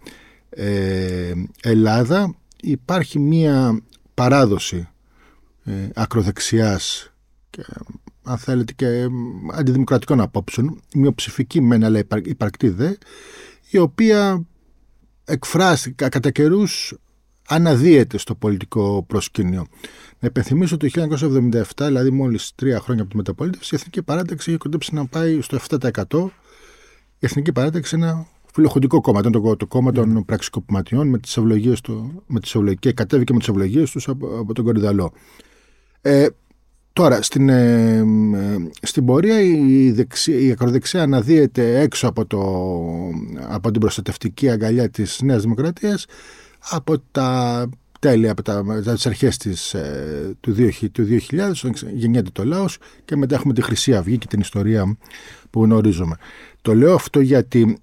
ε, 0.50 1.32
Ελλάδα 1.62 2.34
υπάρχει 2.62 3.18
μια 3.18 3.80
παράδοση 4.14 4.88
ε, 5.64 5.72
ακροδεξιάς 5.94 7.12
και 7.50 7.64
αν 8.28 8.38
θέλετε 8.38 8.72
και 8.72 9.06
αντιδημοκρατικών 9.52 10.20
απόψεων, 10.20 10.80
μειοψηφική 10.94 11.60
μεν 11.60 11.84
αλλά 11.84 11.98
υπαρκτή 12.24 12.68
δε, 12.68 12.92
η 13.70 13.78
οποία 13.78 14.46
εκφράστηκε 15.24 16.08
κατά 16.08 16.30
καιρούς 16.30 16.94
αναδύεται 17.48 18.18
στο 18.18 18.34
πολιτικό 18.34 19.04
προσκήνιο. 19.06 19.66
Να 20.18 20.28
υπενθυμίσω 20.28 20.74
ότι 20.74 20.90
το 20.90 21.16
1977, 21.76 21.86
δηλαδή 21.86 22.10
μόλις 22.10 22.52
τρία 22.54 22.80
χρόνια 22.80 23.02
από 23.02 23.10
τη 23.10 23.16
μεταπολίτευση, 23.16 23.74
η 23.74 23.78
Εθνική 23.80 24.02
Παράταξη 24.02 24.50
είχε 24.50 24.58
κοντέψει 24.58 24.94
να 24.94 25.06
πάει 25.06 25.40
στο 25.40 25.58
7%. 25.68 26.30
Η 27.18 27.26
Εθνική 27.26 27.52
Παράταξη 27.52 27.96
είναι 27.96 28.06
ένα 28.06 28.26
φιλοχοντικό 28.52 29.00
κόμμα. 29.00 29.18
Ήταν 29.18 29.32
το, 29.32 29.56
το 29.56 29.66
κόμμα 29.66 29.92
των 29.92 30.24
πραξικοπηματιών 30.24 31.08
με 31.08 31.18
τις 31.18 31.36
ευλογίες 31.36 31.80
του, 31.80 32.22
με 32.26 32.40
τις 32.40 32.54
ευλογίες, 32.54 32.94
κατέβηκε 32.94 33.32
με 33.32 33.38
τις 33.38 33.48
ευλογίες 33.48 33.90
τους 33.90 34.08
από, 34.08 34.38
από 34.38 34.54
τον 34.54 34.64
Κορυδαλό. 34.64 35.12
Ε, 36.00 36.26
Τώρα, 36.98 37.22
στην, 37.22 37.48
ε, 37.48 37.96
ε, 38.34 38.68
στην 38.82 39.04
πορεία 39.04 39.40
η, 39.40 39.90
δεξί, 39.90 40.46
η 40.46 40.50
ακροδεξιά 40.50 41.02
αναδύεται 41.02 41.80
έξω 41.80 42.08
από, 42.08 42.26
το, 42.26 42.40
από 43.48 43.70
την 43.70 43.80
προστατευτική 43.80 44.50
αγκαλιά 44.50 44.90
της 44.90 45.20
Νέας 45.22 45.42
Δημοκρατίας 45.42 46.06
από 46.70 46.98
τα 47.10 47.68
τέλη 47.98 48.28
από 48.28 48.42
τα, 48.42 48.82
τις 48.92 49.06
αρχές 49.06 49.36
της, 49.36 49.74
ε, 49.74 50.36
του, 50.40 50.54
2000, 50.58 50.90
του 50.92 51.04
2000 51.04 51.52
γεννιέται 51.92 52.30
το 52.32 52.44
λαός 52.44 52.78
και 53.04 53.16
μετά 53.16 53.34
έχουμε 53.34 53.54
τη 53.54 53.62
Χρυσή 53.62 53.94
Αυγή 53.94 54.18
και 54.18 54.26
την 54.26 54.40
ιστορία 54.40 54.96
που 55.50 55.64
γνωρίζουμε. 55.64 56.16
Το 56.62 56.74
λέω 56.74 56.94
αυτό 56.94 57.20
γιατί 57.20 57.78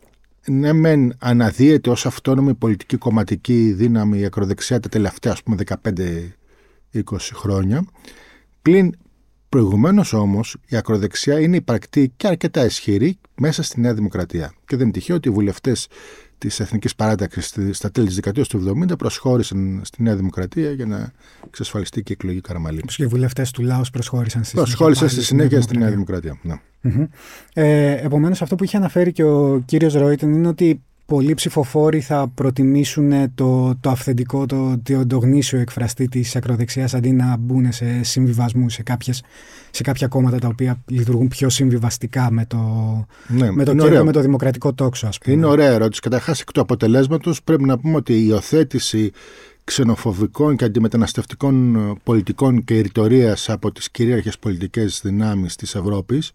ναι 0.46 0.74
μεν 0.74 1.16
αναδύεται 1.20 1.90
ως 1.90 2.06
αυτόνομη 2.06 2.54
πολιτική 2.54 2.98
κομματική 2.98 3.74
δύναμη 3.76 4.20
η 4.20 4.26
ακροδεξιά 4.26 4.80
τα 4.80 4.90
τελευταία 4.90 5.34
ας 5.34 5.44
πούμε 5.44 5.56
15-20 6.94 7.02
χρόνια 7.34 7.86
πλην 8.62 8.94
προηγουμένως 9.56 10.14
όμως 10.14 10.58
η 10.68 10.76
ακροδεξιά 10.76 11.40
είναι 11.40 11.56
υπαρκτή 11.56 12.14
και 12.18 12.28
αρκετά 12.28 12.66
ισχυρή 12.66 13.18
μέσα 13.36 13.64
στη 13.64 13.82
Νέα 13.82 13.94
Δημοκρατία 13.94 14.54
και 14.68 14.76
δεν 14.76 14.82
είναι 14.82 14.92
τυχαίο 14.92 15.16
ότι 15.16 15.28
οι 15.28 15.32
βουλευτές 15.32 15.88
της 16.38 16.60
Εθνικής 16.60 16.96
Παράταξης 16.96 17.56
στα 17.72 17.92
τέλη 17.92 18.06
της 18.06 18.16
δεκαετίας 18.16 18.48
του 18.48 18.76
70 18.92 18.98
προσχώρησαν 18.98 19.82
στη 19.84 20.04
Νέα 20.04 20.16
Δημοκρατία 20.16 20.72
για 20.72 20.86
να 20.86 21.12
εξασφαλιστεί 21.48 22.04
και 22.04 22.12
η 22.12 22.16
εκλογή 22.20 22.42
Καραμαλή. 22.42 22.82
Και 22.82 23.04
οι 23.04 23.08
βουλευτές 23.08 23.52
του 23.52 23.62
Λάου 23.62 23.82
προσχώρησαν 23.92 24.44
στη 24.44 24.56
Προσχώρησαν 24.56 25.10
στη 25.10 25.24
συνέχεια 25.24 25.62
στη 25.62 25.78
Νέα 25.78 25.90
Δημοκρατία. 25.90 26.40
Ναι. 26.42 26.60
Ε, 27.54 27.92
Επομένως, 27.92 28.42
αυτό 28.42 28.56
που 28.56 28.64
είχε 28.64 28.78
αναφέρει 28.78 29.12
και 29.12 29.24
ο 29.24 29.64
κύριος 29.66 29.94
Ρόιτεν 29.94 30.34
είναι 30.34 30.48
ότι 30.48 30.82
πολλοί 31.06 31.34
ψηφοφόροι 31.34 32.00
θα 32.02 32.32
προτιμήσουν 32.36 33.36
το, 33.36 33.76
το 33.80 33.90
αυθεντικό, 33.90 34.46
το, 34.46 34.80
το, 34.84 35.08
το 35.08 35.18
γνήσιο 35.18 35.60
εκφραστή 35.60 36.08
της 36.08 36.36
ακροδεξιάς 36.36 36.94
αντί 36.94 37.12
να 37.12 37.38
μπουν 37.38 37.72
σε 37.72 38.04
συμβιβασμούς 38.04 38.74
σε, 38.74 38.84
σε 39.72 39.84
κάποια 39.84 40.08
κόμματα 40.08 40.40
τα 40.40 40.48
οποία 40.48 40.84
λειτουργούν 40.86 41.28
πιο 41.28 41.50
συμβιβαστικά 41.50 42.32
με 42.32 42.46
το, 42.46 42.58
ναι, 43.28 43.52
με 43.52 43.64
το 43.64 44.04
με 44.04 44.12
το 44.12 44.22
δημοκρατικό 44.22 44.74
τόξο, 44.74 45.08
ας 45.08 45.18
πούμε. 45.18 45.36
Είναι 45.36 45.46
ωραία 45.46 45.72
ερώτηση. 45.72 46.02
Καταρχάς, 46.02 46.42
εκ 46.42 46.52
του 46.52 46.62
αποτελέσματος 46.62 47.44
πρέπει 47.44 47.64
να 47.64 47.80
πούμε 47.80 47.96
ότι 47.96 48.14
η 48.14 48.26
υιοθέτηση 48.28 49.12
ξενοφοβικών 49.66 50.56
και 50.56 50.66
αντιμεταναστευτικών 50.66 51.78
πολιτικών 52.04 52.64
και 52.64 52.80
ρητορίας 52.80 53.50
από 53.50 53.72
τις 53.72 53.92
κυρίαρχες 53.92 54.40
πολιτικές 54.40 55.02
δυνάμεις 55.04 55.56
της 55.56 55.76
Ευρώπης 55.76 56.32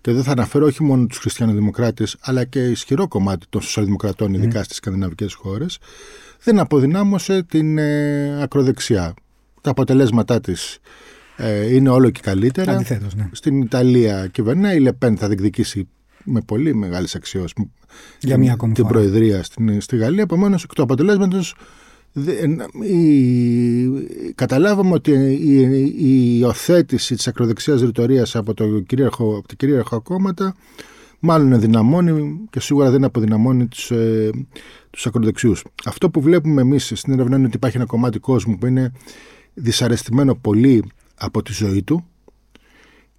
και 0.00 0.12
δεν 0.12 0.22
θα 0.22 0.32
αναφέρω 0.32 0.66
όχι 0.66 0.82
μόνο 0.82 1.06
τους 1.06 1.18
χριστιανοδημοκράτες, 1.18 2.16
αλλά 2.20 2.44
και 2.44 2.64
ισχυρό 2.64 3.08
κομμάτι 3.08 3.46
των 3.48 3.60
σοσιαλδημοκρατών, 3.60 4.34
ειδικά 4.34 4.60
mm. 4.60 4.64
στις 4.64 4.76
σκανδιναβικές 4.76 5.34
χώρες, 5.34 5.78
δεν 6.42 6.58
αποδυνάμωσε 6.58 7.42
την 7.42 7.78
ε, 7.78 8.42
ακροδεξιά. 8.42 9.14
Τα 9.60 9.70
αποτελέσματά 9.70 10.40
της 10.40 10.78
ε, 11.36 11.74
είναι 11.74 11.88
όλο 11.88 12.10
και 12.10 12.20
καλύτερα. 12.22 12.72
Αντιθέτως, 12.72 13.14
ναι. 13.14 13.28
Στην 13.32 13.60
Ιταλία 13.60 14.26
κυβερνάει, 14.26 14.76
η 14.76 14.80
Λεπέν 14.80 15.16
θα 15.16 15.26
διεκδικήσει 15.26 15.88
με 16.24 16.40
πολύ 16.40 16.74
μεγάλες 16.74 17.14
αξιώσεις 17.14 17.52
την 18.72 18.86
Προεδρία 18.86 19.42
στην, 19.42 19.80
στη 19.80 19.96
Γαλλία. 19.96 20.22
Επομένως, 20.22 20.64
εκ 20.64 20.72
του 20.72 20.82
αποτελέσματος 20.82 21.54
καταλάβαμε 24.34 24.92
ότι 24.94 25.10
η 25.98 26.38
υιοθέτηση 26.38 27.14
της 27.14 27.28
ακροδεξιάς 27.28 27.80
ρητορίας 27.80 28.36
από, 28.36 28.54
το 28.54 28.80
κυρίαρχο, 28.80 29.36
από 29.36 29.48
τα 29.48 29.54
κυρίαρχα 29.54 29.98
κόμματα 29.98 30.54
μάλλον 31.20 31.52
ενδυναμώνει 31.52 32.40
και 32.50 32.60
σίγουρα 32.60 32.90
δεν 32.90 33.04
αποδυναμώνει 33.04 33.66
τους, 33.66 33.90
ε, 33.90 34.30
τους 34.90 35.06
ακροδεξιούς. 35.06 35.64
Αυτό 35.84 36.10
που 36.10 36.20
βλέπουμε 36.20 36.60
εμείς 36.60 36.92
στην 36.94 37.12
έρευνα 37.12 37.36
είναι 37.36 37.46
ότι 37.46 37.56
υπάρχει 37.56 37.76
ένα 37.76 37.86
κομμάτι 37.86 38.18
κόσμου 38.18 38.58
που 38.58 38.66
είναι 38.66 38.92
δυσαρεστημένο 39.54 40.34
πολύ 40.34 40.84
από 41.16 41.42
τη 41.42 41.52
ζωή 41.52 41.82
του 41.82 42.04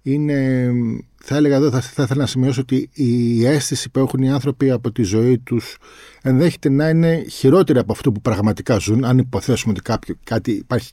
είναι, 0.02 0.70
θα 1.16 1.36
έλεγα 1.36 1.56
εδώ, 1.56 1.70
θα, 1.70 1.80
θα 1.80 2.02
ήθελα 2.02 2.20
να 2.20 2.26
σημειώσω 2.26 2.60
ότι 2.60 2.88
η 2.92 3.46
αίσθηση 3.46 3.90
που 3.90 3.98
έχουν 3.98 4.22
οι 4.22 4.30
άνθρωποι 4.30 4.70
από 4.70 4.92
τη 4.92 5.02
ζωή 5.02 5.38
τους 5.38 5.76
ενδέχεται 6.22 6.68
να 6.68 6.88
είναι 6.88 7.24
χειρότερη 7.30 7.78
από 7.78 7.92
αυτό 7.92 8.12
που 8.12 8.20
πραγματικά 8.20 8.78
ζουν, 8.78 9.04
αν 9.04 9.18
υποθέσουμε 9.18 9.72
ότι 9.72 9.82
κάποιο, 9.82 10.14
κάτι, 10.24 10.50
υπάρχει 10.50 10.92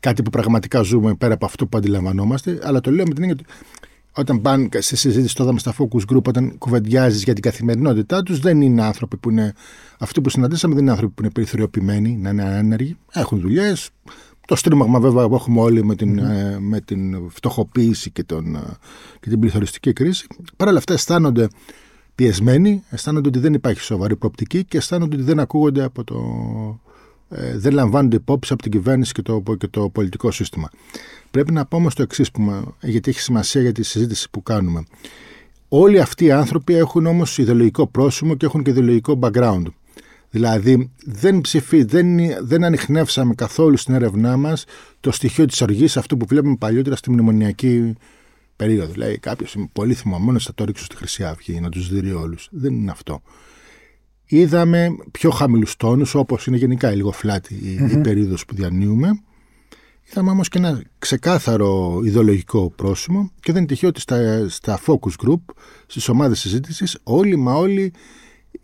κάτι 0.00 0.22
που 0.22 0.30
πραγματικά 0.30 0.80
ζούμε 0.82 1.14
πέρα 1.14 1.34
από 1.34 1.44
αυτό 1.44 1.66
που 1.66 1.78
αντιλαμβανόμαστε, 1.78 2.58
αλλά 2.62 2.80
το 2.80 2.90
λέω 2.90 3.04
με 3.06 3.14
την 3.14 3.22
έννοια 3.22 3.36
ότι 3.40 3.54
όταν 4.18 4.40
πάνε 4.40 4.68
σε 4.72 4.96
συζήτηση 4.96 5.34
τώρα 5.34 5.52
με 5.52 5.58
στα 5.58 5.74
focus 5.78 6.14
group, 6.14 6.24
όταν 6.24 6.58
κουβεντιάζεις 6.58 7.22
για 7.22 7.32
την 7.32 7.42
καθημερινότητά 7.42 8.22
τους, 8.22 8.38
δεν 8.38 8.60
είναι 8.60 8.82
άνθρωποι 8.82 9.16
που 9.16 9.30
είναι. 9.30 9.52
Αυτοί 9.98 10.20
που 10.20 10.30
συναντήσαμε 10.30 10.74
δεν 10.74 10.82
είναι 10.82 10.92
άνθρωποι 10.92 11.14
που 11.14 11.22
είναι 11.22 11.30
περιθωριοποιημένοι, 11.30 12.16
να 12.16 12.30
είναι 12.30 12.42
άνεργοι, 12.42 12.96
έχουν 13.12 13.40
δουλειές, 13.40 13.90
το 14.46 14.56
στρίμαγμα 14.56 15.00
βέβαια 15.00 15.28
που 15.28 15.34
έχουμε 15.34 15.60
όλοι 15.60 15.84
με 15.84 15.94
την, 15.94 16.20
mm-hmm. 16.20 16.56
με 16.58 16.80
την 16.80 17.30
φτωχοποίηση 17.30 18.10
και, 18.10 18.24
τον, 18.24 18.54
ε, 18.56 18.60
και 19.20 19.28
την 19.28 19.40
πληθωριστική 19.40 19.92
κρίση. 19.92 20.26
Παρ' 20.56 20.68
όλα 20.68 20.78
αυτά 20.78 20.92
αισθάνονται 20.92 21.48
πιεσμένοι, 22.14 22.82
αισθάνονται 22.90 23.28
ότι 23.28 23.38
δεν 23.38 23.54
υπάρχει 23.54 23.80
σοβαρή 23.80 24.16
προοπτική 24.16 24.64
και 24.64 24.76
αισθάνονται 24.76 25.16
ότι 25.16 25.24
δεν 25.24 25.40
ακούγονται 25.40 25.82
από 25.82 26.04
το. 26.04 26.16
Ε, 27.28 27.58
δεν 27.58 27.72
λαμβάνονται 27.72 28.16
υπόψη 28.16 28.52
από 28.52 28.62
την 28.62 28.70
κυβέρνηση 28.70 29.12
και 29.12 29.22
το, 29.22 29.42
και 29.58 29.66
το 29.66 29.88
πολιτικό 29.88 30.30
σύστημα. 30.30 30.70
Πρέπει 31.30 31.52
να 31.52 31.64
πω 31.64 31.76
όμως 31.76 31.94
το 31.94 32.02
εξής, 32.02 32.30
γιατί 32.82 33.10
έχει 33.10 33.20
σημασία 33.20 33.60
για 33.60 33.72
τη 33.72 33.82
συζήτηση 33.82 34.30
που 34.30 34.42
κάνουμε. 34.42 34.84
Όλοι 35.68 36.00
αυτοί 36.00 36.24
οι 36.24 36.32
άνθρωποι 36.32 36.74
έχουν 36.74 37.06
όμως 37.06 37.38
ιδεολογικό 37.38 37.86
πρόσημο 37.86 38.34
και 38.34 38.46
έχουν 38.46 38.62
και 38.62 38.70
ιδεολογικό 38.70 39.18
background. 39.22 39.64
Δηλαδή 40.30 40.90
δεν 41.04 41.40
ψηφί, 41.40 41.82
δεν, 41.82 42.16
δεν 42.40 42.64
ανοιχνεύσαμε 42.64 43.34
καθόλου 43.34 43.76
στην 43.76 43.94
έρευνά 43.94 44.36
μας 44.36 44.64
το 45.00 45.10
στοιχείο 45.10 45.44
της 45.44 45.60
οργής, 45.60 45.96
αυτό 45.96 46.16
που 46.16 46.26
βλέπουμε 46.26 46.56
παλιότερα 46.56 46.96
στη 46.96 47.10
μνημονιακή 47.10 47.92
περίοδο. 48.56 48.92
Δηλαδή 48.92 49.18
κάποιος 49.18 49.54
είναι 49.54 49.68
πολύ 49.72 49.94
θυμωμένος, 49.94 50.44
θα 50.44 50.54
το 50.54 50.64
ρίξω 50.64 50.84
στη 50.84 50.96
Χρυσή 50.96 51.24
Αυγή 51.24 51.60
να 51.60 51.68
τους 51.68 51.88
δει 51.88 52.12
όλους. 52.12 52.48
Δεν 52.50 52.74
είναι 52.74 52.90
αυτό. 52.90 53.22
Είδαμε 54.24 54.88
πιο 55.10 55.30
χαμηλούς 55.30 55.76
τόνους, 55.76 56.14
όπως 56.14 56.46
είναι 56.46 56.56
γενικά 56.56 56.92
η 56.92 56.96
λίγο 56.96 57.12
φλάτη 57.12 57.54
η, 57.54 57.78
mm-hmm. 57.80 57.90
η 57.90 58.00
περίοδος 58.00 58.44
που 58.44 58.54
διανύουμε. 58.54 59.20
Είδαμε 60.10 60.30
όμως 60.30 60.48
και 60.48 60.58
ένα 60.58 60.82
ξεκάθαρο 60.98 62.00
ιδεολογικό 62.04 62.70
πρόσημο 62.70 63.32
και 63.40 63.52
δεν 63.52 63.56
είναι 63.56 63.66
τυχαίο 63.70 63.88
ότι 63.88 64.00
στα, 64.00 64.48
στα 64.48 64.80
focus 64.86 65.26
group, 65.26 65.40
στις 65.86 66.08
ομάδες 66.08 66.38
συζήτησης, 66.38 66.98
όλοι 67.02 67.36
μα 67.36 67.54
όλοι 67.54 67.92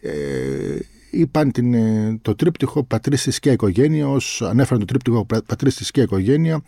ε, 0.01 0.77
είπαν 1.13 1.53
την, 1.53 1.75
ε, 1.75 2.19
το 2.23 2.35
τρίπτυχο 2.35 2.85
πατρίς 2.85 3.23
θρησκεία 3.23 3.53
οικογένεια 3.53 4.09
ως, 4.09 4.43
ανέφεραν 4.43 4.79
το 4.79 4.85
τρίπτυχο 4.85 5.27
πατρίς 5.47 5.75
θρησκεία 5.75 6.03
οικογένεια 6.03 6.63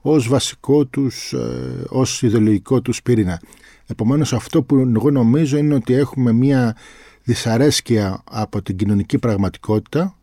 ως 0.00 0.28
βασικό 0.28 0.84
τους, 0.84 1.32
ε, 1.32 1.84
ως 1.88 2.22
ιδεολογικό 2.22 2.80
τους 2.82 3.02
πυρήνα. 3.02 3.40
Επομένως 3.86 4.32
αυτό 4.32 4.62
που 4.62 4.92
εγώ 4.96 5.10
νομίζω 5.10 5.56
είναι 5.56 5.74
ότι 5.74 5.94
έχουμε 5.94 6.32
μια 6.32 6.76
δυσαρέσκεια 7.22 8.22
από 8.30 8.62
την 8.62 8.76
κοινωνική 8.76 9.18
πραγματικότητα 9.18 10.18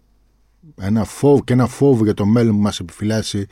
ένα 0.81 1.03
φόβο 1.03 1.43
και 1.43 1.53
ένα 1.53 1.67
φόβο 1.67 2.03
για 2.03 2.13
το 2.13 2.25
μέλλον 2.25 2.55
που 2.55 2.61
μας 2.61 2.79
επιφυλάσσει 2.79 3.45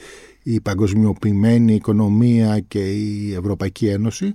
η 0.43 0.61
παγκοσμιοποιημένη 0.61 1.73
οικονομία 1.73 2.59
και 2.59 2.79
η 2.79 3.33
Ευρωπαϊκή 3.33 3.87
Ένωση 3.87 4.33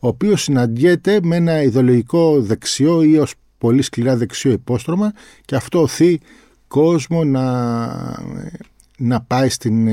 ο 0.00 0.08
οποίος 0.08 0.42
συναντιέται 0.42 1.18
με 1.22 1.36
ένα 1.36 1.62
ιδεολογικό 1.62 2.40
δεξιό 2.40 3.02
ή 3.02 3.18
ως 3.18 3.34
πολύ 3.60 3.82
σκληρά 3.82 4.16
δεξιό 4.16 4.50
υπόστρωμα 4.50 5.12
και 5.44 5.56
αυτό 5.56 5.82
οθεί 5.82 6.20
κόσμο 6.68 7.24
να, 7.24 7.44
να 8.98 9.20
πάει 9.20 9.48
στην, 9.48 9.88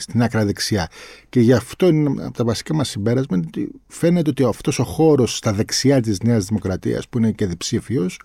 στην 0.00 0.22
άκρα 0.22 0.44
δεξιά. 0.44 0.88
Και 1.28 1.40
γι' 1.40 1.52
αυτό 1.52 1.88
είναι 1.88 2.24
από 2.24 2.36
τα 2.36 2.44
βασικά 2.44 2.74
μας 2.74 2.88
συμπέρασμα 2.88 3.36
ότι 3.46 3.70
φαίνεται 3.86 4.30
ότι 4.30 4.44
αυτός 4.44 4.78
ο 4.78 4.84
χώρος 4.84 5.36
στα 5.36 5.52
δεξιά 5.52 6.00
της 6.00 6.20
Νέας 6.22 6.44
Δημοκρατίας 6.44 7.08
που 7.08 7.18
είναι 7.18 7.30
και 7.30 7.46
διψήφιος 7.46 8.20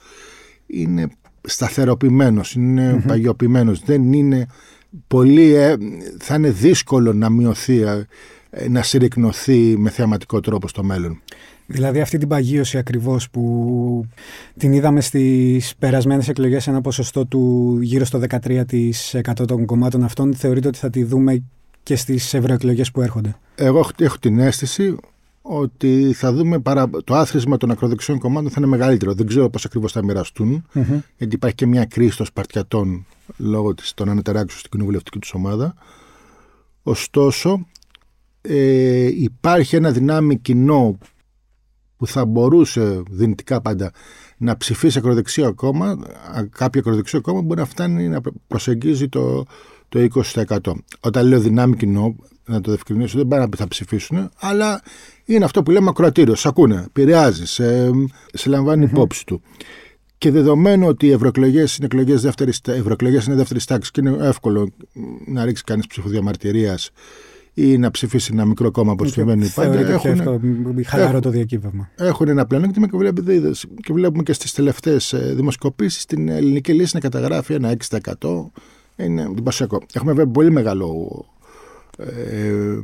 είναι 0.67 1.07
σταθεροποιημένος, 1.41 2.53
είναι 2.53 2.95
mm-hmm. 2.95 3.07
παγιοποιημένος, 3.07 3.79
δεν 3.79 4.13
είναι 4.13 4.47
πολύ, 5.07 5.53
ε, 5.53 5.75
θα 6.19 6.35
είναι 6.35 6.49
δύσκολο 6.49 7.13
να 7.13 7.29
μειωθεί, 7.29 7.81
ε, 8.49 8.69
να 8.69 8.83
συρρυκνωθεί 8.83 9.77
με 9.77 9.89
θεαματικό 9.89 10.39
τρόπο 10.39 10.67
στο 10.67 10.83
μέλλον. 10.83 11.21
Δηλαδή 11.73 12.01
αυτή 12.01 12.17
την 12.17 12.27
παγίωση 12.27 12.77
ακριβώς 12.77 13.29
που 13.29 14.05
την 14.57 14.73
είδαμε 14.73 15.01
στις 15.01 15.75
περασμένες 15.79 16.27
εκλογές 16.27 16.63
σε 16.63 16.69
ένα 16.69 16.81
ποσοστό 16.81 17.25
του 17.25 17.77
γύρω 17.81 18.05
στο 18.05 18.21
13% 18.29 19.47
των 19.47 19.65
κομμάτων 19.65 20.03
αυτών 20.03 20.35
θεωρείτε 20.35 20.67
ότι 20.67 20.77
θα 20.77 20.89
τη 20.89 21.03
δούμε 21.03 21.43
και 21.83 21.95
στις 21.95 22.33
ευρωεκλογές 22.33 22.91
που 22.91 23.01
έρχονται. 23.01 23.35
Εγώ 23.55 23.89
έχω 23.97 24.17
την 24.19 24.39
αίσθηση 24.39 24.95
ότι 25.41 26.13
θα 26.13 26.33
δούμε 26.33 26.59
παρα... 26.59 26.89
το 27.03 27.15
άθροισμα 27.15 27.57
των 27.57 27.71
ακροδεξιών 27.71 28.19
κομμάτων 28.19 28.49
θα 28.49 28.55
είναι 28.57 28.67
μεγαλύτερο. 28.67 29.13
Δεν 29.13 29.27
ξέρω 29.27 29.49
πώς 29.49 29.65
ακριβώς 29.65 29.91
θα 29.91 30.03
μοιραστούν, 30.03 30.65
mm-hmm. 30.73 31.01
γιατί 31.17 31.35
υπάρχει 31.35 31.55
και 31.55 31.65
μια 31.65 31.85
κρίση 31.85 32.17
των 32.17 32.25
Σπαρτιατών 32.25 33.05
λόγω 33.37 33.73
της, 33.73 33.93
των 33.93 34.09
ανατεράξεων 34.09 34.59
στην 34.59 34.71
κοινοβουλευτική 34.71 35.19
τους 35.19 35.33
ομάδα. 35.33 35.73
Ωστόσο, 36.83 37.65
ε, 38.41 39.05
υπάρχει 39.05 39.75
ένα 39.75 39.91
δυνάμει 39.91 40.37
κοινό 40.37 40.97
που 42.03 42.09
θα 42.09 42.25
μπορούσε 42.25 43.03
δυνητικά 43.09 43.61
πάντα 43.61 43.91
να 44.37 44.57
ψηφίσει 44.57 44.97
ακροδεξιό 44.97 45.53
κόμμα, 45.53 45.97
κάποιο 46.49 46.81
ακροδεξιό 46.81 47.21
κόμμα 47.21 47.41
μπορεί 47.41 47.59
να 47.59 47.65
φτάνει 47.65 48.07
να 48.07 48.21
προσεγγίζει 48.47 49.09
το, 49.09 49.43
το 49.89 50.07
20%. 50.35 50.57
Όταν 50.99 51.27
λέω 51.27 51.39
δυνάμει 51.39 51.75
κοινό, 51.75 52.15
να 52.45 52.61
το 52.61 52.69
διευκρινίσω, 52.69 53.17
δεν 53.17 53.27
πάει 53.27 53.39
να 53.39 53.49
πει 53.49 53.57
θα 53.57 53.67
ψηφίσουν, 53.67 54.29
αλλά 54.39 54.81
είναι 55.25 55.45
αυτό 55.45 55.63
που 55.63 55.71
λέμε 55.71 55.89
ακροατήριο. 55.89 56.35
Σε 56.35 56.47
ακούνε, 56.47 56.83
επηρεάζει, 56.87 57.45
σε, 57.45 57.89
σε 58.33 58.49
λαμβάνει 58.49 58.83
υπόψη 58.83 59.25
του. 59.25 59.41
Και 60.17 60.31
δεδομένου 60.31 60.87
ότι 60.87 61.05
οι 61.05 61.11
ευρωεκλογές 61.11 61.75
είναι 61.75 61.85
εκλογές 61.85 62.21
δεύτερης 62.21 62.61
είναι 63.27 63.35
δεύτερης 63.35 63.65
τάξης 63.65 63.91
και 63.91 64.01
είναι 64.01 64.27
εύκολο 64.27 64.69
να 65.25 65.45
ρίξει 65.45 65.63
κανείς 65.63 65.87
ψηφοδιαμαρτυρίας 65.87 66.91
ή 67.53 67.77
να 67.77 67.91
ψηφίσει 67.91 68.29
ένα 68.33 68.45
μικρό 68.45 68.71
κόμμα 68.71 68.91
όπω 68.91 69.05
συμβαίνει 69.05 69.47
πάντα. 69.55 69.79
Έχουν, 69.79 70.21
χαλαρό 70.85 71.19
το 71.19 71.29
διακύβευμα. 71.29 71.89
Έχουν 71.95 72.27
ένα 72.27 72.45
πλεονέκτημα 72.45 72.87
και, 72.87 72.97
βλέπουμε, 72.97 73.51
και 73.81 73.93
βλέπουμε 73.93 74.23
και 74.23 74.33
στις 74.33 74.53
τελευταίες 74.53 75.15
δημοσκοπήσεις 75.35 76.05
την 76.05 76.29
ελληνική 76.29 76.73
λύση 76.73 76.91
να 76.93 76.99
καταγράφει 76.99 77.53
ένα 77.53 77.75
6%. 77.89 78.01
Είναι 78.95 79.21
εντυπωσιακό. 79.21 79.81
Έχουμε 79.93 80.11
βέβαια 80.11 80.31
πολύ 80.31 80.51
μεγάλο 80.51 81.25
ε, 81.97 82.79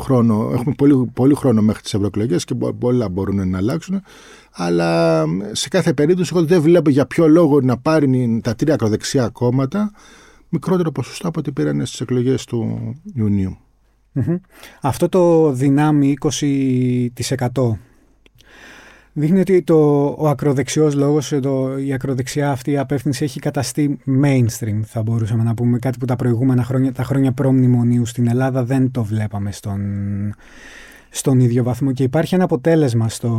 χρόνο, 0.00 0.50
έχουμε 0.52 0.74
πολύ, 0.74 1.10
πολύ 1.14 1.34
χρόνο 1.34 1.62
μέχρι 1.62 1.82
τις 1.82 1.94
ευρωεκλογές 1.94 2.44
και 2.44 2.54
πολλά 2.78 3.08
μπορούν 3.08 3.48
να 3.48 3.58
αλλάξουν 3.58 4.02
αλλά 4.52 5.24
σε 5.52 5.68
κάθε 5.68 5.92
περίπτωση 5.92 6.32
εγώ 6.34 6.44
δεν 6.44 6.60
βλέπω 6.60 6.90
για 6.90 7.06
ποιο 7.06 7.28
λόγο 7.28 7.60
να 7.60 7.78
πάρει 7.78 8.40
τα 8.42 8.54
τρία 8.54 8.74
ακροδεξιά 8.74 9.28
κόμματα 9.28 9.90
μικρότερο 10.48 10.92
ποσοστό 10.92 11.28
από 11.28 11.40
ό,τι 11.40 11.52
πήραν 11.52 11.86
στις 11.86 12.00
εκλογές 12.00 12.44
του 12.44 12.78
Ιουνίου. 13.14 13.58
Αυτό 14.80 15.08
το 15.08 15.52
δυνάμει 15.52 16.14
20% 16.20 17.76
δείχνει 19.12 19.40
ότι 19.40 19.62
το, 19.62 20.06
ο 20.18 20.28
ακροδεξιός 20.28 20.94
λόγος, 20.94 21.34
το, 21.42 21.78
η 21.78 21.92
ακροδεξιά 21.92 22.50
αυτή 22.50 22.70
η 22.70 22.78
απεύθυνση 22.78 23.24
έχει 23.24 23.40
καταστεί 23.40 23.98
mainstream 24.22 24.80
θα 24.84 25.02
μπορούσαμε 25.02 25.42
να 25.42 25.54
πούμε 25.54 25.78
κάτι 25.78 25.98
που 25.98 26.04
τα 26.04 26.16
προηγούμενα 26.16 26.64
χρόνια, 26.64 26.92
τα 26.92 27.02
χρόνια 27.02 27.32
προμνημονίου 27.32 28.06
στην 28.06 28.28
Ελλάδα 28.28 28.64
δεν 28.64 28.90
το 28.90 29.04
βλέπαμε 29.04 29.52
στον, 29.52 29.80
στον 31.10 31.40
ίδιο 31.40 31.62
βαθμό. 31.62 31.92
Και 31.92 32.02
υπάρχει 32.02 32.34
ένα 32.34 32.44
αποτέλεσμα 32.44 33.08
στο, 33.08 33.30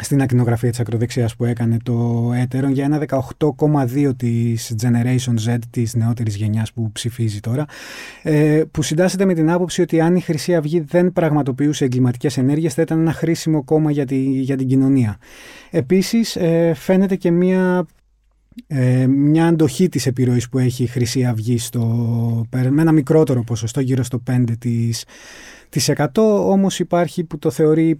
στην 0.00 0.22
ακτινογραφία 0.22 0.70
της 0.70 0.80
ακροδεξιάς 0.80 1.36
που 1.36 1.44
έκανε 1.44 1.76
το 1.82 2.30
έτερο 2.34 2.68
για 2.68 2.84
ένα 2.84 3.04
18,2 3.38 4.16
της 4.16 4.74
Generation 4.82 5.48
Z 5.48 5.56
της 5.70 5.94
νεότερης 5.94 6.36
γενιάς 6.36 6.72
που 6.72 6.92
ψηφίζει 6.92 7.40
τώρα 7.40 7.64
ε, 8.22 8.62
που 8.70 8.82
συντάσσεται 8.82 9.24
με 9.24 9.34
την 9.34 9.50
άποψη 9.50 9.82
ότι 9.82 10.00
αν 10.00 10.16
η 10.16 10.20
Χρυσή 10.20 10.54
Αυγή 10.54 10.80
δεν 10.80 11.12
πραγματοποιούσε 11.12 11.84
εγκληματικές 11.84 12.36
ενέργειες 12.36 12.74
θα 12.74 12.82
ήταν 12.82 13.00
ένα 13.00 13.12
χρήσιμο 13.12 13.64
κόμμα 13.64 13.90
για, 13.90 14.06
τη, 14.06 14.16
για 14.18 14.56
την 14.56 14.68
κοινωνία. 14.68 15.16
Επίσης 15.70 16.36
ε, 16.36 16.72
φαίνεται 16.74 17.16
και 17.16 17.30
μια 17.30 17.86
ε, 18.66 19.06
μια 19.06 19.46
αντοχή 19.46 19.88
της 19.88 20.06
επιρροής 20.06 20.48
που 20.48 20.58
έχει 20.58 20.82
η 20.82 20.86
Χρυσή 20.86 21.24
Αυγή 21.24 21.58
στο, 21.58 21.80
με 22.50 22.82
ένα 22.82 22.92
μικρότερο 22.92 23.44
ποσοστό 23.44 23.80
γύρω 23.80 24.02
στο 24.02 24.22
5% 24.30 24.44
της 25.68 25.90
100 25.96 26.06
όμως 26.46 26.78
υπάρχει 26.78 27.24
που 27.24 27.38
το 27.38 27.50
θεωρεί 27.50 27.98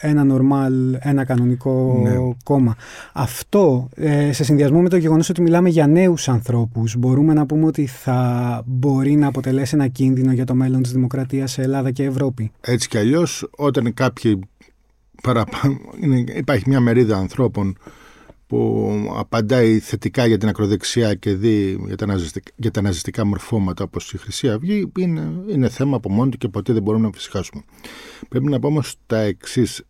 ένα 0.00 0.24
νορμάλ, 0.24 0.96
ένα 0.98 1.24
κανονικό 1.24 2.00
ναι. 2.02 2.34
κόμμα. 2.44 2.76
Αυτό 3.12 3.88
ε, 3.96 4.32
σε 4.32 4.44
συνδυασμό 4.44 4.80
με 4.80 4.88
το 4.88 4.96
γεγονός 4.96 5.28
ότι 5.28 5.42
μιλάμε 5.42 5.68
για 5.68 5.86
νέους 5.86 6.28
ανθρώπους 6.28 6.96
μπορούμε 6.96 7.34
να 7.34 7.46
πούμε 7.46 7.66
ότι 7.66 7.86
θα 7.86 8.62
μπορεί 8.66 9.14
να 9.14 9.26
αποτελέσει 9.26 9.74
ένα 9.74 9.86
κίνδυνο 9.86 10.32
για 10.32 10.44
το 10.44 10.54
μέλλον 10.54 10.82
της 10.82 10.92
δημοκρατίας 10.92 11.52
σε 11.52 11.62
Ελλάδα 11.62 11.90
και 11.90 12.04
Ευρώπη. 12.04 12.50
Έτσι 12.60 12.88
κι 12.88 12.98
αλλιώς 12.98 13.48
όταν 13.56 13.94
κάποιοι 13.94 14.38
παραπάνω, 15.22 15.78
υπάρχει 16.36 16.64
μια 16.66 16.80
μερίδα 16.80 17.16
ανθρώπων 17.16 17.76
που 18.48 18.92
απαντάει 19.16 19.78
θετικά 19.78 20.26
για 20.26 20.38
την 20.38 20.48
ακροδεξιά 20.48 21.14
και 21.14 21.34
δει 21.34 21.80
για 21.86 21.96
τα, 21.96 22.06
ναζιστικά, 22.06 22.50
για 22.56 22.70
τα 22.70 22.80
ναζιστικά 22.80 23.24
μορφώματα 23.24 23.84
όπως 23.84 24.12
η 24.12 24.18
Χρυσή 24.18 24.50
Αυγή 24.50 24.92
είναι, 24.98 25.32
είναι 25.48 25.68
θέμα 25.68 25.96
από 25.96 26.10
μόνο 26.10 26.30
του 26.30 26.38
και 26.38 26.48
ποτέ 26.48 26.72
δεν 26.72 26.82
μπορούμε 26.82 27.06
να 27.06 27.12
φυσικάσουμε. 27.12 27.62
Πρέπει 28.28 28.44
να 28.44 28.58
πω 28.58 28.66
όμως 28.66 28.94
τα 29.06 29.18
εξής 29.18 29.82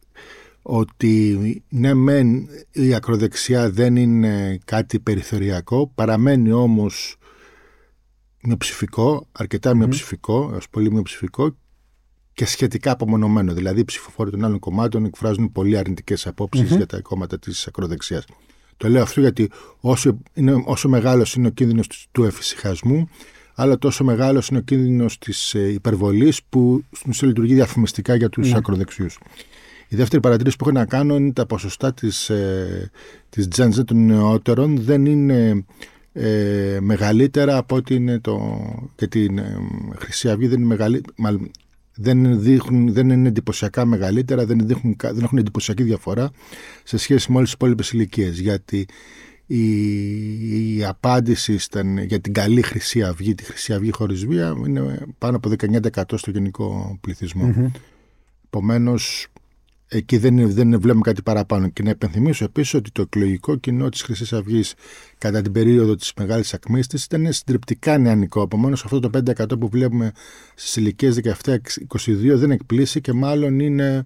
ότι 0.63 1.65
ναι 1.69 1.95
μεν 1.95 2.49
η 2.73 2.95
ακροδεξιά 2.95 3.71
δεν 3.71 3.97
είναι 3.97 4.59
κάτι 4.65 5.01
περιθωριακό 5.01 5.93
παραμένει 5.95 6.53
όμως 6.53 7.17
μειοψηφικό, 8.43 9.27
αρκετά 9.33 9.71
mm. 9.71 9.75
μειοψηφικό, 9.75 10.51
έως 10.53 10.69
πολύ 10.69 10.93
μειοψηφικό 10.93 11.57
και 12.33 12.45
σχετικά 12.45 12.91
απομονωμένο. 12.91 13.55
Δηλαδή 13.55 13.81
οι 13.81 13.85
ψηφοφόροι 13.85 14.31
των 14.31 14.45
άλλων 14.45 14.59
κομμάτων 14.59 15.05
εκφράζουν 15.05 15.53
πολύ 15.53 15.77
αρνητικές 15.77 16.33
για 16.51 16.87
τα 16.87 17.01
κόμματα 17.01 17.39
της 17.39 17.67
ακροδεξιάς. 17.67 18.25
Το 18.79 18.89
λέω 18.89 19.03
αυτό 19.03 19.21
γιατί 19.21 19.51
όσο, 19.81 20.19
είναι, 20.35 20.63
όσο 20.65 20.89
μεγάλος 20.89 21.35
είναι 21.35 21.47
ο 21.47 21.51
κίνδυνος 21.51 22.09
του 22.13 22.25
εφησυχασμού, 22.25 23.09
αλλά 23.55 23.79
τόσο 23.79 24.05
μεγάλος 24.05 24.49
είναι 24.49 24.59
ο 24.59 24.63
κίνδυνος 24.63 25.19
της 25.19 25.55
ε, 25.55 25.73
υπερβολής 25.73 26.41
που 26.49 26.85
στην 26.91 27.11
ουσία 27.11 27.29
λειτουργεί 27.29 27.55
διαφημιστικά 27.55 28.15
για 28.15 28.29
τους 28.29 28.51
ναι. 28.51 28.57
ακροδεξιούς. 28.57 29.19
Η 29.89 29.97
δεύτερη 29.97 30.23
παρατήρηση 30.23 30.57
που 30.57 30.65
έχω 30.69 30.79
να 30.79 30.85
κάνω 30.85 31.17
είναι 31.17 31.33
τα 31.33 31.47
ποσοστά 31.47 31.95
της, 31.95 32.31
ε, 32.31 32.91
της 33.29 33.49
Gen 33.57 33.69
Z 33.69 33.85
των 33.85 34.07
νεότερων 34.07 34.79
δεν 34.81 35.07
είναι 35.07 35.65
ε, 36.13 36.79
μεγαλύτερα 36.81 37.57
από 37.57 37.77
ότι 37.77 37.95
είναι 37.95 38.19
το... 38.19 38.41
και 38.95 39.07
την 39.07 39.39
ε, 39.39 39.59
Χρυσή 39.97 40.31
Αυγή 40.31 40.47
δεν 40.47 40.59
είναι 40.59 40.67
μεγαλύτερα, 40.67 41.41
δεν, 42.01 42.41
δείχνουν, 42.41 42.93
δεν 42.93 43.11
είναι 43.11 43.29
εντυπωσιακά 43.29 43.85
μεγαλύτερα, 43.85 44.47
δεν, 44.47 44.67
δείχνουν, 44.67 44.97
δεν 45.01 45.23
έχουν 45.23 45.39
εντυπωσιακή 45.39 45.83
διαφορά 45.83 46.31
σε 46.85 46.97
σχέση 46.97 47.31
με 47.31 47.37
όλες 47.37 47.49
τις 47.49 47.57
υπόλοιπες 47.57 47.91
ηλικίες. 47.91 48.41
Γιατί 48.41 48.87
η, 49.47 50.77
η 50.77 50.85
απάντηση 50.85 51.53
ήταν 51.53 51.99
για 51.99 52.21
την 52.21 52.33
καλή 52.33 52.63
Χρυσή 52.63 53.03
Αυγή, 53.03 53.35
τη 53.35 53.45
Χρυσή 53.45 53.73
Αυγή 53.73 53.91
χωρίς 53.91 54.27
βία, 54.27 54.55
είναι 54.67 55.07
πάνω 55.19 55.37
από 55.37 55.51
19% 55.59 56.03
στο 56.15 56.31
γενικό 56.31 56.99
πληθυσμό. 57.01 57.55
Mm-hmm. 57.57 57.71
Επομένως, 58.47 59.27
εκεί 59.89 60.17
δεν, 60.17 60.53
δεν 60.53 60.81
βλέπουμε 60.81 61.03
κάτι 61.03 61.23
παραπάνω. 61.23 61.69
Και 61.69 61.83
να 61.83 61.91
επενθυμίσω 61.91 62.45
επίσης 62.45 62.75
ότι 62.75 62.91
το 62.91 63.03
εκλογικό 63.03 63.57
κοινό 63.57 63.89
της 63.89 64.03
Χρυσής 64.03 64.33
Αυγής 64.33 64.75
κατά 65.19 65.43
την 65.43 65.53
περίοδο 65.53 65.95
της 65.95 66.13
μεγάλης 66.17 66.55
ακμή 66.55 66.81
τη 66.85 67.03
ήταν 67.05 67.33
συντριπτικά 67.33 67.99
νεανικό. 67.99 68.43
Επομένως, 68.43 68.85
αυτό 68.85 69.01
το 69.01 69.11
5% 69.13 69.59
που 69.59 69.69
βλέπουμε 69.69 70.13
στις 70.55 70.77
ηλικίες 70.77 71.21
17-22 71.45 72.35
δεν 72.35 72.51
εκπλήσει 72.51 73.01
και 73.01 73.13
μάλλον 73.13 73.59
είναι 73.59 74.05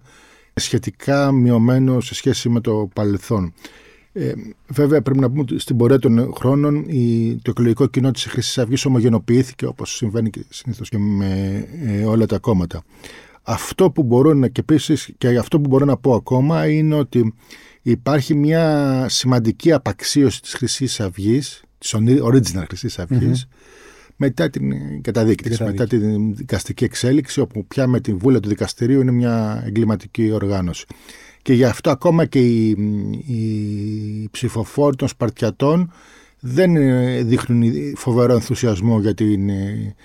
σχετικά 0.53 1.31
μειωμένο 1.31 1.99
σε 2.01 2.15
σχέση 2.15 2.49
με 2.49 2.61
το 2.61 2.89
παρελθόν. 2.93 3.53
Ε, 4.15 4.33
βέβαια, 4.67 5.01
πρέπει 5.01 5.19
να 5.19 5.29
πούμε 5.29 5.41
ότι 5.41 5.59
στην 5.59 5.77
πορεία 5.77 5.99
των 5.99 6.33
χρόνων 6.33 6.85
η, 6.87 7.35
το 7.41 7.49
εκλογικό 7.49 7.87
κοινό 7.87 8.11
της 8.11 8.25
Χρυσής 8.25 8.57
Αυγής 8.57 8.85
ομογενοποιήθηκε 8.85 9.65
όπως 9.65 9.95
συμβαίνει 9.95 10.29
συνήθως 10.49 10.89
και 10.89 10.97
με 10.97 11.65
ε, 11.85 12.05
όλα 12.05 12.25
τα 12.25 12.37
κόμματα. 12.37 12.83
Αυτό 13.43 13.91
που 13.91 14.03
μπορώ 14.03 14.33
να, 14.33 14.47
και 14.47 14.59
επίσης, 14.59 15.13
και 15.17 15.37
αυτό 15.37 15.59
που 15.59 15.69
μπορώ 15.69 15.85
να 15.85 15.97
πω 15.97 16.13
ακόμα 16.13 16.67
είναι 16.67 16.95
ότι 16.95 17.33
υπάρχει 17.81 18.33
μια 18.33 19.05
σημαντική 19.09 19.71
απαξίωση 19.71 20.41
της 20.41 20.53
χρυσής 20.53 20.99
αυγής, 20.99 21.63
της 21.77 21.95
original 21.95 22.63
χρυσής 22.67 22.99
μετά 24.15 24.49
την 24.49 25.01
καταδίκη 25.01 25.49
της, 25.49 25.59
μετά 25.59 25.87
την 25.87 26.35
δικαστική 26.35 26.83
εξέλιξη, 26.83 27.39
όπου 27.39 27.65
πια 27.65 27.87
με 27.87 27.99
την 27.99 28.17
βούλα 28.17 28.39
του 28.39 28.49
δικαστηρίου 28.49 29.01
είναι 29.01 29.11
μια 29.11 29.63
εγκληματική 29.65 30.31
οργάνωση. 30.31 30.85
Και 31.41 31.53
γι' 31.53 31.65
αυτό 31.65 31.89
ακόμα 31.89 32.25
και 32.25 32.39
οι, 32.39 32.69
οι 33.27 34.29
ψηφοφόροι 34.31 34.95
των 34.95 35.07
Σπαρτιατών 35.07 35.91
δεν 36.39 36.75
δείχνουν 37.27 37.73
φοβερό 37.95 38.33
ενθουσιασμό 38.33 38.99
για, 38.99 39.13
την, 39.13 39.49
ε, 39.49 39.95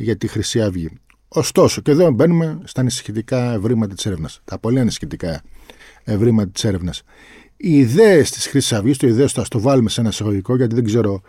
για 0.00 0.16
τη 0.16 0.26
Χρυσή 0.26 0.62
Αυγή. 0.62 0.90
Ωστόσο, 1.34 1.80
και 1.80 1.90
εδώ 1.90 2.10
μπαίνουμε 2.10 2.60
στα 2.64 2.80
ανησυχητικά 2.80 3.52
ευρήματα 3.52 3.94
της 3.94 4.06
έρευνας. 4.06 4.40
Τα 4.44 4.58
πολύ 4.58 4.80
ανησυχητικά 4.80 5.42
ευρήματα 6.04 6.50
της 6.50 6.64
έρευνας. 6.64 7.02
Οι 7.56 7.78
ιδέες 7.78 8.30
της 8.30 8.46
Χρυσή 8.46 8.74
Αυγής, 8.74 8.96
το 8.96 9.06
ιδέες 9.06 9.32
θα 9.32 9.44
το 9.48 9.60
βάλουμε 9.60 9.88
σε 9.88 10.00
ένα 10.00 10.08
εισαγωγικό, 10.08 10.56
γιατί 10.56 10.74
δεν 10.74 10.84
ξέρω 10.84 11.20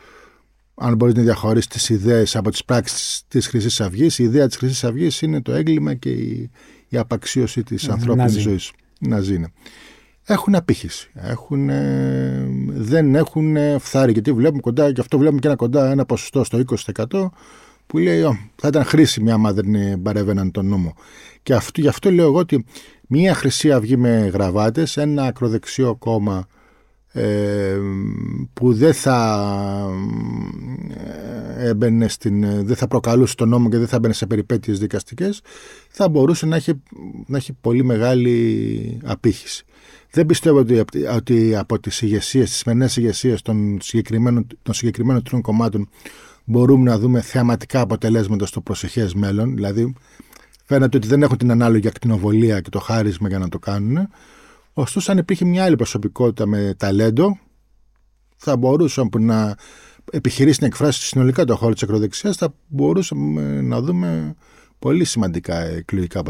αν 0.75 0.95
μπορείς 0.95 1.13
να 1.15 1.21
διαχωρίσεις 1.21 1.67
τις 1.67 1.89
ιδέες 1.89 2.35
από 2.35 2.49
τις 2.49 2.65
πράξεις 2.65 3.23
της 3.27 3.47
Χρυσή 3.47 3.83
Αυγής. 3.83 4.19
Η 4.19 4.23
ιδέα 4.23 4.47
της 4.47 4.57
Χρυσή 4.57 4.87
Αυγής 4.87 5.21
είναι 5.21 5.41
το 5.41 5.51
έγκλημα 5.51 5.93
και 5.93 6.09
η, 6.09 6.49
η 6.87 6.97
απαξίωση 6.97 7.63
της 7.63 7.89
ανθρώπινης 7.89 8.41
ζωής. 8.41 8.71
Να 8.99 9.19
ζει. 9.19 9.41
Έχουν 10.25 10.55
απήχηση. 10.55 11.09
Έχουν, 11.13 11.69
δεν 12.67 13.15
έχουν 13.15 13.57
φθάρει. 13.79 14.11
Γιατί 14.11 14.31
βλέπουμε 14.31 14.61
κοντά, 14.61 14.91
και 14.91 15.01
αυτό 15.01 15.17
βλέπουμε 15.17 15.39
και 15.39 15.47
ένα 15.47 15.55
κοντά 15.55 15.91
ένα 15.91 16.05
ποσοστό 16.05 16.43
στο 16.43 16.63
20% 16.85 17.29
που 17.93 17.99
λέει 17.99 18.21
θα 18.56 18.67
ήταν 18.67 18.84
χρήσιμη 18.84 19.32
άμα 19.32 19.53
δεν 19.53 20.01
παρέβαιναν 20.01 20.51
τον 20.51 20.65
νόμο. 20.65 20.95
Και 21.43 21.53
αυτό, 21.53 21.82
γι' 21.82 21.88
αυτό 21.88 22.12
λέω 22.12 22.25
εγώ 22.25 22.38
ότι 22.38 22.65
μία 23.08 23.34
Χρυσή 23.34 23.71
Αυγή 23.71 23.97
με 23.97 24.29
γραβάτες, 24.34 24.97
ένα 24.97 25.23
ακροδεξιό 25.23 25.95
κόμμα 25.95 26.47
ε, 27.12 27.77
που 28.53 28.73
δεν 28.73 28.93
θα 28.93 29.17
ε, 31.58 31.67
έμπαινε 31.67 32.08
στην, 32.08 32.65
δεν 32.65 32.75
θα 32.75 32.88
προκαλούσε 32.88 33.36
τον 33.36 33.49
νόμο 33.49 33.69
και 33.69 33.77
δεν 33.77 33.88
θα 33.88 33.95
έμπαινε 33.95 34.13
σε 34.13 34.25
περιπέτειες 34.25 34.79
δικαστικές 34.79 35.41
θα 35.89 36.10
μπορούσε 36.10 36.45
να 36.45 36.56
έχει, 36.56 36.82
να 37.25 37.38
έχει 37.38 37.53
πολύ 37.62 37.84
μεγάλη 37.84 38.99
απήχηση. 39.03 39.65
Δεν 40.12 40.25
πιστεύω 40.25 40.58
ότι, 40.58 40.84
ότι 41.15 41.56
από 41.56 41.79
τις 41.79 42.01
ηγεσίες, 42.01 42.49
τις 42.49 42.58
σημερινές 42.58 42.97
ηγεσίες 42.97 43.41
των 43.41 43.77
συγκεκριμένων, 43.82 44.47
των 44.62 44.73
συγκεκριμένων 44.73 45.23
τριών 45.23 45.41
κομμάτων 45.41 45.89
μπορούμε 46.43 46.89
να 46.89 46.99
δούμε 46.99 47.21
θεαματικά 47.21 47.82
αποτελέσματα 47.82 48.45
στο 48.45 48.62
προσεχές 48.62 49.13
μέλλον. 49.13 49.56
Δηλαδή, 49.56 49.93
φαίνεται 50.65 50.97
ότι 50.97 51.08
δεν 51.08 51.23
έχουν 51.23 51.38
την 51.38 51.51
ανάλογη 51.51 51.88
ακτινοβολία 51.88 52.62
και 52.62 52.69
το 52.69 52.79
χάρισμα 52.79 53.27
για 53.27 53.39
να 53.39 53.49
το 53.49 53.60
κάνουν. 53.60 54.08
Ωστόσο, 54.73 55.12
αν 55.12 55.17
υπήρχε 55.17 55.45
μια 55.45 55.63
άλλη 55.63 55.75
προσωπικότητα 55.75 56.45
με 56.45 56.73
ταλέντο, 56.77 57.39
θα 58.36 58.58
μπορούσαμε 58.58 59.10
να 59.19 59.56
επιχειρήσει 60.12 60.58
να 60.62 60.67
εκφράσει 60.67 61.01
συνολικά 61.01 61.45
το 61.45 61.56
χώρο 61.56 61.73
της 61.73 61.84
ακροδεξιάς, 61.84 62.38
θα 62.38 62.53
μπορούσαμε 62.67 63.62
να 63.62 63.82
δούμε 63.82 64.36
πολύ 64.79 65.03
σημαντικά 65.03 65.60
εκλογικά 65.60 66.23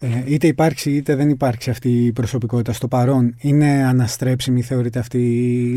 ε, 0.00 0.22
είτε 0.26 0.46
υπάρξει 0.46 0.90
είτε 0.90 1.14
δεν 1.14 1.28
υπάρξει 1.28 1.70
αυτή 1.70 2.04
η 2.04 2.12
προσωπικότητα 2.12 2.72
στο 2.72 2.88
παρόν, 2.88 3.34
είναι 3.38 3.84
αναστρέψιμη, 3.84 4.62
θεωρείται 4.62 4.98
αυτή 4.98 5.18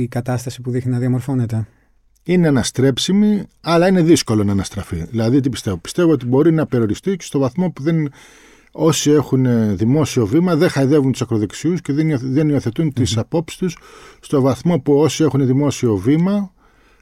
η 0.02 0.08
κατάσταση 0.08 0.62
που 0.62 0.72
δείχνει 0.72 0.92
να 0.92 1.00
διαμορφώνεται; 1.00 1.68
Είναι 2.24 2.48
αναστρέψιμη, 2.48 3.44
αλλά 3.62 3.88
είναι 3.88 4.02
δύσκολο 4.02 4.44
να 4.44 4.52
αναστραφεί. 4.52 5.06
Δηλαδή, 5.10 5.40
τι 5.40 5.50
πιστεύω; 5.50 5.78
Πιστεύω 5.78 6.12
ότι 6.12 6.26
μπορεί 6.26 6.52
να 6.52 6.66
περιοριστεί 6.66 7.16
και 7.16 7.24
στο 7.24 7.40
βαθμό 7.40 7.72
που 7.72 7.84
δεν, 7.84 8.10
όσοι 8.72 9.12
έχουν 9.12 9.46
δημόσιο 9.78 10.26
βήμα 10.26 10.56
δεν 10.56 10.70
χαϊδεύουν 10.70 11.12
τους 11.12 11.22
ακροδεξιούς 11.22 11.82
και 11.82 11.94
δεν, 11.94 12.18
δεν 12.22 12.50
υιοθετούν 12.50 12.88
mm-hmm. 12.88 13.06
τι 13.06 13.14
απόψεις 13.16 13.58
τους 13.58 13.78
στο 14.20 14.42
βαθμό 14.42 14.80
που 14.80 14.94
όσοι 14.94 15.24
έχουν 15.24 15.46
δημόσιο 15.46 15.96
βήμα, 15.96 16.54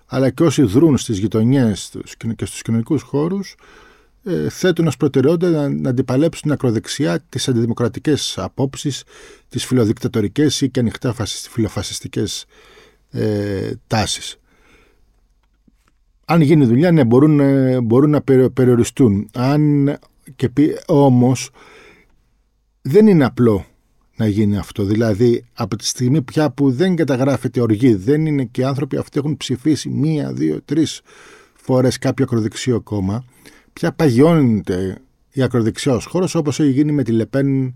αλλά 0.06 0.30
και 0.30 0.44
όσοι 0.44 0.64
δρούν 0.64 0.98
στις 0.98 1.18
γειτονιές 1.18 1.92
και 2.36 2.46
στους 2.46 2.62
κοινωνικούς 2.62 3.02
χώρους, 3.02 3.56
ε, 4.30 4.50
θέτουν 4.50 4.88
ως 4.88 4.98
προτεραιότητα 4.98 5.50
να, 5.50 5.70
να 5.70 5.90
αντιπαλέψουν 5.90 6.42
την 6.42 6.52
ακροδεξιά 6.52 7.20
τις 7.30 7.48
αντιδημοκρατικές 7.48 8.38
απόψεις, 8.38 9.04
τις 9.50 9.66
φιλοδικτατορικές 9.66 10.62
ή 10.62 10.70
και 10.70 10.80
ανοιχτά 10.80 11.16
φιλοφασιστικές 11.26 12.46
ε, 13.12 13.72
τάσεις. 13.88 14.40
Αν 16.26 16.42
γίνει 16.42 16.66
δουλειά, 16.66 16.92
ναι, 16.92 17.04
μπορούν, 17.04 17.40
ε, 17.40 17.82
μπορούν 17.82 18.10
να 18.10 18.22
περιοριστούν. 18.54 19.30
Αν 19.34 19.94
και 20.36 20.50
όμως 20.86 21.50
δεν 22.82 23.08
είναι 23.08 23.26
απλό 23.26 23.66
να 24.16 24.28
γίνει 24.28 24.58
αυτό. 24.58 24.84
Δηλαδή, 24.84 25.46
από 25.54 25.76
τη 25.76 25.86
στιγμή 25.86 26.22
πια 26.22 26.52
που 26.52 26.72
δεν 26.72 26.96
καταγράφεται 26.96 27.62
οργή, 27.62 27.94
δεν 27.94 28.26
είναι 28.26 28.44
και 28.44 28.62
οι 28.62 28.64
άνθρωποι 28.64 28.98
αυτοί 28.98 29.20
έχουν 29.20 29.38
ψηφίσει 29.38 29.90
μία, 29.90 30.34
δύο, 30.34 30.62
τρεις 30.66 31.02
φορές 31.54 31.98
κάποιο 31.98 32.26
ακροδεξίο 32.26 32.82
κόμμα, 32.82 33.26
πια 33.80 33.92
παγιώνεται 33.92 34.98
η 35.32 35.42
ακροδεξιά 35.42 35.94
ω 35.94 36.00
χώρος 36.00 36.36
όπως 36.36 36.60
έχει 36.60 36.72
γίνει 36.72 36.92
με 36.92 37.04
τη 37.04 37.12
Λεπέν 37.12 37.76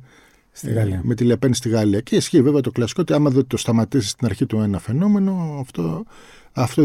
στη 0.52 0.70
ε, 0.70 0.74
Γαλλία. 0.74 1.02
με 1.04 1.16
τη 1.16 1.24
Λεπέν 1.24 1.54
στη 1.54 1.70
Γαλλία. 1.70 2.00
Και 2.00 2.16
ισχύει 2.16 2.42
βέβαια 2.42 2.62
το 2.62 2.72
κλασικό 2.72 3.02
ότι 3.02 3.13
άμα 3.13 3.30
δεν 3.30 3.48
το 3.48 3.58
σταματήσει 3.58 4.08
στην 4.08 4.28
αρχή 4.28 4.46
του 4.46 4.60
ένα 4.60 4.80
φαινόμενο, 4.80 5.58
αυτό, 5.60 6.04
αυτό 6.52 6.84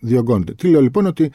διωγγώνεται. 0.00 0.54
Τι 0.54 0.68
λέω 0.68 0.80
λοιπόν 0.80 1.06
ότι 1.06 1.30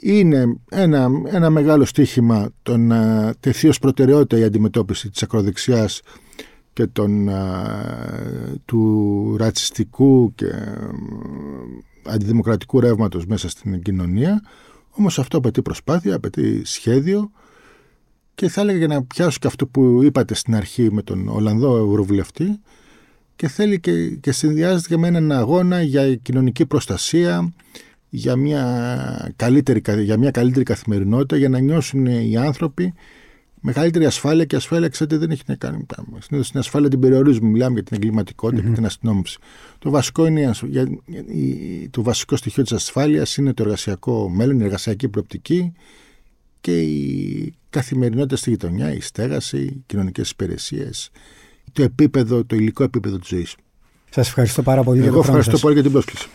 είναι 0.00 0.56
ένα, 0.70 1.08
ένα 1.24 1.50
μεγάλο 1.50 1.84
στίχημα 1.84 2.50
το 2.62 2.76
να 2.76 3.32
τεθεί 3.40 3.68
ως 3.68 3.78
προτεραιότητα 3.78 4.38
η 4.38 4.44
αντιμετώπιση 4.44 5.10
της 5.10 5.22
ακροδεξιάς 5.22 6.00
και 6.72 6.86
τον, 6.86 7.30
του 8.64 9.36
ρατσιστικού 9.38 10.32
και 10.34 10.52
αντιδημοκρατικού 12.06 12.80
ρεύματος 12.80 13.26
μέσα 13.26 13.48
στην 13.48 13.82
κοινωνία 13.82 14.42
όμως 14.98 15.18
αυτό 15.18 15.36
απαιτεί 15.36 15.62
προσπάθεια, 15.62 16.14
απαιτεί 16.14 16.62
σχέδιο 16.64 17.30
και 18.34 18.48
θα 18.48 18.60
έλεγα 18.60 18.78
για 18.78 18.86
να 18.86 19.02
πιάσω 19.02 19.38
και 19.40 19.46
αυτό 19.46 19.66
που 19.66 20.02
είπατε 20.02 20.34
στην 20.34 20.54
αρχή 20.54 20.92
με 20.92 21.02
τον 21.02 21.28
Ολλανδό 21.28 21.88
Ευρωβουλευτή 21.90 22.60
και 23.36 23.48
θέλει 23.48 23.80
και, 23.80 24.08
και 24.08 24.32
συνδυάζεται 24.32 24.96
με 24.96 25.06
έναν 25.06 25.32
αγώνα 25.32 25.82
για 25.82 26.14
κοινωνική 26.14 26.66
προστασία, 26.66 27.52
για 28.08 28.36
μια, 28.36 29.32
καλύτερη, 29.36 29.82
για 30.02 30.18
μια 30.18 30.30
καλύτερη 30.30 30.64
καθημερινότητα, 30.64 31.36
για 31.36 31.48
να 31.48 31.58
νιώσουν 31.58 32.06
οι 32.06 32.36
άνθρωποι 32.36 32.94
μεγαλύτερη 33.60 34.06
ασφάλεια 34.06 34.44
και 34.44 34.56
ασφάλεια, 34.56 34.88
ξέρετε, 34.88 35.16
δεν 35.16 35.30
έχει 35.30 35.42
να 35.46 35.54
κάνει. 35.54 35.86
Συνήθως 36.18 36.50
την 36.50 36.58
ασφάλεια 36.58 36.88
την 36.88 37.00
περιορίζουμε. 37.00 37.48
Μιλάμε 37.48 37.74
για 37.74 37.82
την 37.82 37.96
εγκληματικότητα 37.96 38.62
mm-hmm. 38.62 38.68
και 38.68 38.74
την 38.74 38.84
αστυνόμευση. 38.84 39.38
Το 39.78 39.90
βασικό, 39.90 40.26
είναι, 40.26 40.50
το 41.90 42.02
βασικό 42.02 42.36
στοιχείο 42.36 42.62
της 42.62 42.72
ασφάλειας 42.72 43.36
είναι 43.36 43.52
το 43.52 43.62
εργασιακό 43.62 44.28
μέλλον, 44.28 44.60
η 44.60 44.64
εργασιακή 44.64 45.08
προοπτική 45.08 45.72
και 46.60 46.80
η 46.80 47.54
καθημερινότητα 47.70 48.36
στη 48.36 48.50
γειτονιά, 48.50 48.92
η 48.92 49.00
στέγαση, 49.00 49.58
οι 49.58 49.82
κοινωνικές 49.86 50.30
υπηρεσίες, 50.30 51.10
το 51.72 51.82
επίπεδο, 51.82 52.44
το 52.44 52.56
υλικό 52.56 52.82
επίπεδο 52.82 53.18
της 53.18 53.28
ζωής. 53.28 53.56
Σας 54.10 54.28
ευχαριστώ 54.28 54.62
πάρα 54.62 54.82
πολύ 54.82 54.98
Εγώ 54.98 55.06
για 55.06 55.14
το 55.14 55.26
ευχαριστώ 55.26 55.58
πολύ 55.58 55.74
για 55.74 55.82
την 55.82 55.92
πρόσκληση. 55.92 56.28